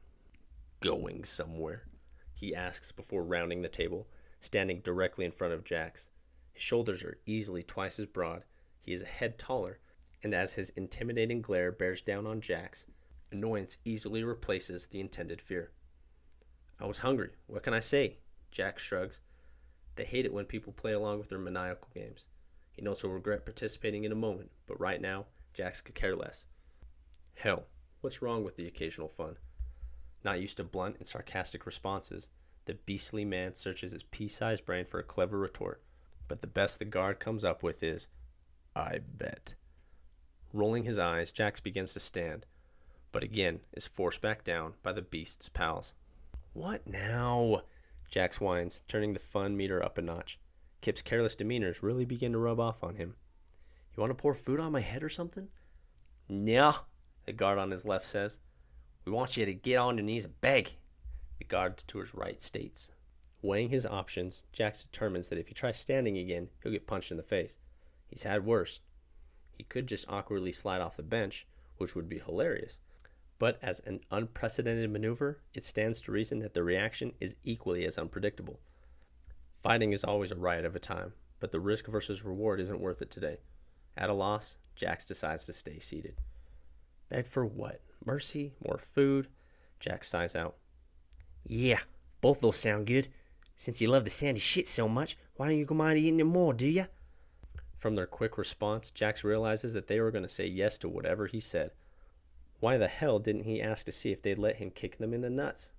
Going 0.81 1.24
somewhere? 1.24 1.88
He 2.35 2.54
asks 2.54 2.92
before 2.92 3.24
rounding 3.24 3.62
the 3.62 3.68
table, 3.68 4.07
standing 4.40 4.81
directly 4.81 5.24
in 5.24 5.33
front 5.33 5.54
of 5.54 5.64
Jack's. 5.64 6.09
His 6.52 6.62
shoulders 6.62 7.02
are 7.02 7.18
easily 7.26 7.62
twice 7.62 7.98
as 7.98 8.07
broad, 8.07 8.44
he 8.81 8.92
is 8.92 9.02
a 9.02 9.07
head 9.07 9.38
taller, 9.38 9.81
and 10.22 10.35
as 10.35 10.54
his 10.54 10.70
intimidating 10.70 11.42
glare 11.42 11.72
bears 11.72 12.00
down 12.00 12.26
on 12.26 12.40
Jax, 12.40 12.87
annoyance 13.32 13.78
easily 13.84 14.24
replaces 14.24 14.86
the 14.86 15.00
intended 15.00 15.40
fear. 15.40 15.70
I 16.80 16.86
was 16.86 17.00
hungry. 17.00 17.30
What 17.46 17.62
can 17.62 17.74
I 17.74 17.80
say? 17.80 18.18
Jax 18.50 18.82
shrugs. 18.82 19.20
They 19.96 20.04
hate 20.04 20.24
it 20.24 20.32
when 20.32 20.44
people 20.44 20.72
play 20.72 20.92
along 20.92 21.18
with 21.18 21.28
their 21.28 21.38
maniacal 21.38 21.88
games. 21.92 22.26
He 22.72 22.82
knows 22.82 23.00
he'll 23.00 23.10
regret 23.10 23.44
participating 23.44 24.04
in 24.04 24.12
a 24.12 24.16
moment, 24.16 24.50
but 24.66 24.78
right 24.80 25.00
now, 25.00 25.26
Jax 25.52 25.80
could 25.80 25.96
care 25.96 26.14
less. 26.14 26.46
Hell, 27.34 27.66
what's 28.00 28.22
wrong 28.22 28.44
with 28.44 28.56
the 28.56 28.68
occasional 28.68 29.08
fun? 29.08 29.36
Not 30.24 30.40
used 30.40 30.56
to 30.58 30.64
blunt 30.64 30.96
and 30.98 31.06
sarcastic 31.06 31.66
responses, 31.66 32.28
the 32.64 32.74
beastly 32.74 33.24
man 33.24 33.54
searches 33.54 33.92
his 33.92 34.02
pea 34.02 34.28
sized 34.28 34.64
brain 34.64 34.84
for 34.84 35.00
a 35.00 35.04
clever 35.04 35.38
retort, 35.38 35.82
but 36.28 36.40
the 36.40 36.46
best 36.46 36.78
the 36.78 36.84
guard 36.84 37.18
comes 37.18 37.42
up 37.42 37.62
with 37.62 37.82
is, 37.82 38.08
I 38.76 38.98
bet. 38.98 39.54
Rolling 40.52 40.84
his 40.84 40.98
eyes, 40.98 41.32
Jax 41.32 41.60
begins 41.60 41.92
to 41.94 42.00
stand, 42.00 42.46
but 43.12 43.23
again 43.23 43.61
is 43.73 43.87
forced 43.87 44.21
back 44.21 44.44
down 44.44 44.75
by 44.83 44.92
the 44.92 45.03
beast's 45.03 45.49
pals. 45.49 45.94
What 46.53 46.87
now? 46.87 47.62
Jax 48.11 48.40
whines, 48.40 48.83
turning 48.88 49.12
the 49.12 49.18
fun 49.18 49.57
meter 49.57 49.83
up 49.85 49.99
a 49.99 50.03
notch. 50.03 50.38
Kip's 50.81 51.03
careless 51.03 51.37
demeanors 51.37 51.83
really 51.83 52.05
begin 52.05 52.33
to 52.33 52.38
rub 52.38 52.61
off 52.61 52.83
on 52.83 52.97
him. 52.97 53.14
You 53.97 54.01
want 54.01 54.11
to 54.11 54.14
pour 54.14 54.35
food 54.35 54.61
on 54.61 54.73
my 54.73 54.81
head 54.81 55.03
or 55.03 55.09
something? 55.09 55.49
Nah, 56.29 56.75
the 57.27 57.33
guard 57.33 57.59
on 57.59 57.71
his 57.71 57.85
left 57.85 58.07
says. 58.07 58.38
We 59.05 59.12
want 59.12 59.37
you 59.37 59.44
to 59.44 59.55
get 59.55 59.77
on 59.77 59.97
your 59.97 60.05
knees 60.05 60.25
and 60.25 60.40
beg, 60.40 60.73
the 61.38 61.44
guard 61.44 61.79
to 61.79 61.99
his 61.99 62.14
right 62.14 62.40
states. 62.40 62.90
Weighing 63.40 63.68
his 63.68 63.87
options, 63.87 64.42
Jax 64.53 64.85
determines 64.85 65.29
that 65.29 65.38
if 65.38 65.49
he 65.49 65.55
tries 65.55 65.79
standing 65.79 66.18
again, 66.18 66.49
he'll 66.62 66.73
get 66.73 66.87
punched 66.87 67.11
in 67.11 67.16
the 67.16 67.23
face. 67.23 67.59
He's 68.07 68.23
had 68.23 68.44
worse. 68.44 68.81
He 69.57 69.64
could 69.64 69.87
just 69.87 70.09
awkwardly 70.09 70.53
slide 70.53 70.81
off 70.81 70.97
the 70.97 71.03
bench, 71.03 71.47
which 71.77 71.94
would 71.94 72.09
be 72.09 72.18
hilarious. 72.18 72.79
But 73.38 73.59
as 73.62 73.81
an 73.81 74.01
unprecedented 74.11 74.90
maneuver, 74.90 75.40
it 75.55 75.64
stands 75.64 76.01
to 76.03 76.12
reason 76.12 76.40
that 76.40 76.55
the 76.55 76.64
reaction 76.64 77.12
is 77.20 77.37
equally 77.44 77.85
as 77.85 77.96
unpredictable. 77.96 78.59
Fighting 79.62 79.92
is 79.92 80.05
always 80.05 80.33
a 80.33 80.37
riot 80.37 80.64
of 80.64 80.74
a 80.74 80.81
time, 80.81 81.12
but 81.38 81.53
the 81.53 81.61
risk 81.61 81.87
versus 81.87 82.24
reward 82.24 82.61
isn't 82.61 82.81
worth 82.81 83.01
it 83.01 83.11
today. 83.11 83.38
At 83.96 84.11
a 84.11 84.14
loss, 84.14 84.59
Jax 84.74 85.07
decides 85.07 85.46
to 85.46 85.53
stay 85.53 85.79
seated. 85.79 86.16
Beg 87.09 87.27
for 87.27 87.46
what? 87.46 87.81
Mercy? 88.05 88.55
More 88.66 88.79
food? 88.79 89.29
Jax 89.81 90.09
sighs 90.09 90.35
out. 90.37 90.57
Yeah, 91.46 91.81
both 92.20 92.40
those 92.40 92.57
sound 92.57 92.87
good. 92.87 93.09
Since 93.57 93.81
you 93.81 93.88
love 93.88 94.05
the 94.05 94.11
sandy 94.11 94.40
shit 94.40 94.68
so 94.68 94.88
much, 94.88 95.16
why 95.37 95.48
don't 95.48 95.59
you 95.59 95.64
go 95.64 95.74
mind 95.74 95.98
eating 95.98 96.20
it 96.20 96.24
more, 96.24 96.55
do 96.55 96.66
ya? 96.66 96.87
From 97.77 97.94
their 97.94 98.07
quick 98.07 98.38
response, 98.38 98.90
Jax 98.90 99.22
realizes 99.22 99.72
that 99.72 99.87
they 99.87 100.01
were 100.01 100.11
going 100.11 100.24
to 100.24 100.29
say 100.29 100.46
yes 100.46 100.79
to 100.79 100.88
whatever 100.88 101.27
he 101.27 101.40
said. 101.40 101.70
Why 102.61 102.77
the 102.77 102.88
hell 102.88 103.18
didn't 103.21 103.44
he 103.44 103.62
ask 103.62 103.87
to 103.87 103.92
see 103.92 104.11
if 104.11 104.21
they'd 104.21 104.38
let 104.38 104.57
him 104.57 104.71
kick 104.71 104.99
them 104.99 105.14
in 105.14 105.21
the 105.21 105.31
nuts? 105.31 105.73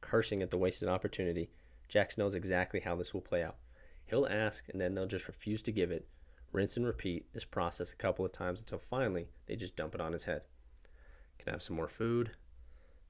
Cursing 0.00 0.42
at 0.42 0.50
the 0.50 0.56
wasted 0.56 0.88
opportunity, 0.88 1.50
Jax 1.88 2.16
knows 2.16 2.34
exactly 2.34 2.80
how 2.80 2.96
this 2.96 3.12
will 3.12 3.20
play 3.20 3.42
out. 3.42 3.56
He'll 4.06 4.26
ask, 4.26 4.68
and 4.68 4.80
then 4.80 4.94
they'll 4.94 5.06
just 5.06 5.28
refuse 5.28 5.62
to 5.62 5.72
give 5.72 5.90
it. 5.90 6.08
Rinse 6.52 6.76
and 6.76 6.86
repeat 6.86 7.32
this 7.32 7.44
process 7.44 7.92
a 7.92 7.96
couple 7.96 8.24
of 8.24 8.32
times 8.32 8.60
until 8.60 8.78
finally 8.78 9.28
they 9.46 9.56
just 9.56 9.76
dump 9.76 9.94
it 9.94 10.00
on 10.00 10.12
his 10.12 10.24
head. 10.24 10.42
Can 11.38 11.48
I 11.48 11.52
have 11.52 11.62
some 11.62 11.76
more 11.76 11.88
food? 11.88 12.30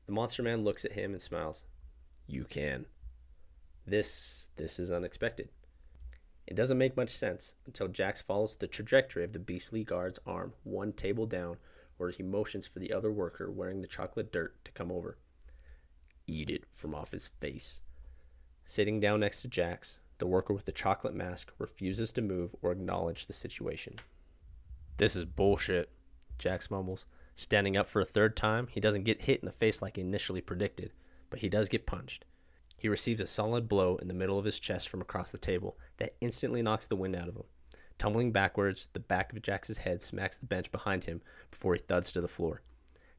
The 0.07 0.13
monster 0.13 0.43
man 0.43 0.65
looks 0.65 0.85
at 0.85 0.93
him 0.93 1.13
and 1.13 1.21
smiles. 1.21 1.65
You 2.27 2.45
can. 2.45 2.87
This 3.87 4.49
this 4.57 4.79
is 4.79 4.91
unexpected. 4.91 5.51
It 6.47 6.55
doesn't 6.57 6.79
make 6.79 6.97
much 6.97 7.11
sense 7.11 7.55
until 7.67 7.89
Jax 7.89 8.23
follows 8.23 8.57
the 8.57 8.67
trajectory 8.67 9.25
of 9.25 9.33
the 9.33 9.39
beastly 9.39 9.85
guard's 9.85 10.19
arm 10.27 10.55
one 10.65 10.93
table 10.93 11.27
down 11.27 11.59
he 12.11 12.23
motions 12.23 12.67
for 12.67 12.79
the 12.79 12.93
other 12.93 13.11
worker 13.11 13.51
wearing 13.51 13.81
the 13.81 13.87
chocolate 13.87 14.33
dirt 14.33 14.65
to 14.65 14.73
come 14.73 14.91
over. 14.91 15.19
Eat 16.27 16.51
it 16.51 16.65
from 16.73 16.95
off 16.95 17.13
his 17.13 17.29
face. 17.29 17.83
Sitting 18.65 19.01
down 19.01 19.21
next 19.21 19.43
to 19.43 19.49
Jax, 19.49 20.01
the 20.19 20.27
worker 20.27 20.55
with 20.55 20.65
the 20.65 20.73
chocolate 20.73 21.15
mask 21.15 21.53
refuses 21.59 22.13
to 22.13 22.23
move 22.23 22.55
or 22.63 22.73
acknowledge 22.73 23.27
the 23.27 23.33
situation. 23.33 23.97
This 24.97 25.17
is 25.17 25.25
bullshit, 25.25 25.91
Jax 26.39 26.71
mumbles. 26.71 27.05
Standing 27.35 27.77
up 27.77 27.89
for 27.89 28.01
a 28.01 28.05
third 28.05 28.37
time, 28.37 28.69
he 28.69 28.81
doesn't 28.81 29.05
get 29.05 29.23
hit 29.23 29.41
in 29.41 29.47
the 29.47 29.53
face 29.53 29.83
like 29.83 29.99
initially 29.99 30.41
predicted, 30.41 30.93
but 31.31 31.41
he 31.41 31.49
does 31.49 31.69
get 31.69 31.87
punched. 31.87 32.25
He 32.77 32.89
receives 32.89 33.21
a 33.21 33.27
solid 33.27 33.69
blow 33.69 33.97
in 33.97 34.09
the 34.09 34.15
middle 34.15 34.39
of 34.39 34.45
his 34.45 34.61
chest 34.61 34.89
from 34.89 35.01
across 35.01 35.33
the 35.33 35.39
table 35.39 35.79
that 35.97 36.15
instantly 36.21 36.63
knocks 36.63 36.87
the 36.87 36.97
wind 36.97 37.17
out 37.17 37.29
of 37.29 37.37
him. 37.37 37.45
Tumbling 37.99 38.33
backwards, 38.33 38.89
the 38.93 39.01
back 39.01 39.33
of 39.33 39.41
Jax's 39.41 39.79
head 39.79 40.03
smacks 40.03 40.37
the 40.37 40.47
bench 40.47 40.71
behind 40.71 41.05
him 41.05 41.23
before 41.51 41.75
he 41.75 41.79
thuds 41.79 42.13
to 42.13 42.21
the 42.21 42.29
floor. 42.29 42.61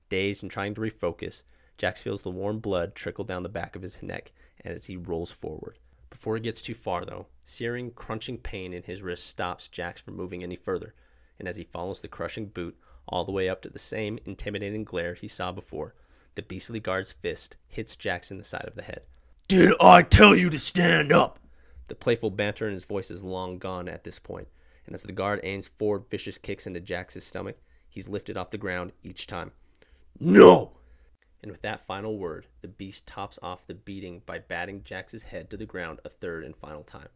Dazed 0.09 0.43
and 0.43 0.51
trying 0.51 0.75
to 0.75 0.81
refocus, 0.81 1.43
Jax 1.77 2.03
feels 2.03 2.21
the 2.21 2.29
warm 2.29 2.59
blood 2.59 2.93
trickle 2.93 3.25
down 3.25 3.43
the 3.43 3.49
back 3.49 3.75
of 3.75 3.81
his 3.81 4.01
neck 4.03 4.31
as 4.63 4.85
he 4.85 4.95
rolls 4.95 5.31
forward. 5.31 5.79
Before 6.09 6.35
he 6.35 6.41
gets 6.41 6.61
too 6.61 6.73
far, 6.73 7.03
though, 7.03 7.27
searing, 7.43 7.91
crunching 7.91 8.37
pain 8.37 8.73
in 8.73 8.83
his 8.83 9.01
wrist 9.01 9.27
stops 9.27 9.67
Jax 9.67 9.99
from 9.99 10.15
moving 10.15 10.43
any 10.43 10.55
further, 10.55 10.93
and 11.39 11.47
as 11.47 11.57
he 11.57 11.63
follows 11.63 11.99
the 12.01 12.07
crushing 12.07 12.45
boot 12.45 12.77
all 13.07 13.25
the 13.25 13.31
way 13.31 13.49
up 13.49 13.61
to 13.63 13.69
the 13.69 13.79
same 13.79 14.19
intimidating 14.25 14.83
glare 14.83 15.13
he 15.13 15.27
saw 15.27 15.51
before, 15.51 15.95
the 16.35 16.41
beastly 16.41 16.79
guard's 16.79 17.11
fist 17.11 17.57
hits 17.67 17.95
Jax 17.95 18.31
in 18.31 18.37
the 18.37 18.43
side 18.43 18.65
of 18.65 18.75
the 18.75 18.83
head. 18.83 19.01
Did 19.47 19.73
I 19.79 20.01
tell 20.01 20.35
you 20.35 20.49
to 20.49 20.59
stand 20.59 21.11
up? 21.11 21.39
The 21.87 21.95
playful 21.95 22.31
banter 22.31 22.67
in 22.67 22.73
his 22.73 22.85
voice 22.85 23.11
is 23.11 23.21
long 23.21 23.57
gone 23.57 23.87
at 23.87 24.03
this 24.03 24.19
point, 24.19 24.47
and 24.85 24.95
as 24.95 25.03
the 25.03 25.11
guard 25.11 25.39
aims 25.43 25.67
four 25.67 25.99
vicious 25.99 26.37
kicks 26.37 26.67
into 26.67 26.79
Jax's 26.79 27.23
stomach, 27.23 27.57
he's 27.89 28.09
lifted 28.09 28.37
off 28.37 28.51
the 28.51 28.57
ground 28.57 28.91
each 29.03 29.27
time. 29.27 29.51
No! 30.19 30.77
And 31.41 31.51
with 31.51 31.61
that 31.61 31.85
final 31.85 32.17
word, 32.17 32.47
the 32.61 32.67
beast 32.67 33.05
tops 33.05 33.37
off 33.43 33.67
the 33.67 33.75
beating 33.75 34.21
by 34.25 34.39
batting 34.39 34.83
Jax's 34.83 35.23
head 35.23 35.49
to 35.49 35.57
the 35.57 35.65
ground 35.65 35.99
a 36.03 36.09
third 36.09 36.43
and 36.43 36.55
final 36.55 36.83
time. 36.83 37.09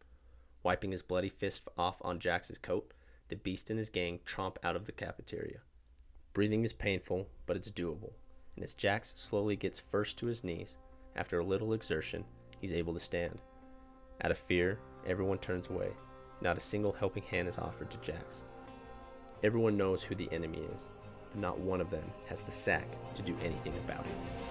Wiping 0.62 0.92
his 0.92 1.02
bloody 1.02 1.30
fist 1.30 1.66
off 1.76 1.96
on 2.02 2.20
Jax's 2.20 2.58
coat, 2.58 2.92
the 3.28 3.36
beast 3.36 3.70
and 3.70 3.78
his 3.78 3.90
gang 3.90 4.20
tromp 4.24 4.58
out 4.62 4.76
of 4.76 4.84
the 4.84 4.92
cafeteria. 4.92 5.60
Breathing 6.32 6.64
is 6.64 6.72
painful, 6.72 7.26
but 7.46 7.56
it's 7.56 7.72
doable, 7.72 8.12
and 8.54 8.62
as 8.62 8.74
Jax 8.74 9.14
slowly 9.16 9.56
gets 9.56 9.80
first 9.80 10.18
to 10.18 10.26
his 10.26 10.44
knees, 10.44 10.76
after 11.16 11.38
a 11.38 11.44
little 11.44 11.72
exertion, 11.72 12.24
he's 12.60 12.72
able 12.72 12.94
to 12.94 13.00
stand. 13.00 13.38
Out 14.22 14.30
of 14.30 14.38
fear, 14.38 14.78
everyone 15.06 15.38
turns 15.38 15.68
away. 15.68 15.90
Not 16.42 16.56
a 16.56 16.60
single 16.60 16.92
helping 16.92 17.22
hand 17.24 17.48
is 17.48 17.58
offered 17.58 17.90
to 17.90 17.98
Jax. 17.98 18.44
Everyone 19.42 19.76
knows 19.76 20.02
who 20.02 20.14
the 20.14 20.30
enemy 20.32 20.60
is, 20.74 20.88
but 21.30 21.40
not 21.40 21.58
one 21.58 21.80
of 21.80 21.90
them 21.90 22.10
has 22.26 22.42
the 22.42 22.50
sack 22.50 22.88
to 23.14 23.22
do 23.22 23.36
anything 23.42 23.76
about 23.84 24.06
it. 24.06 24.49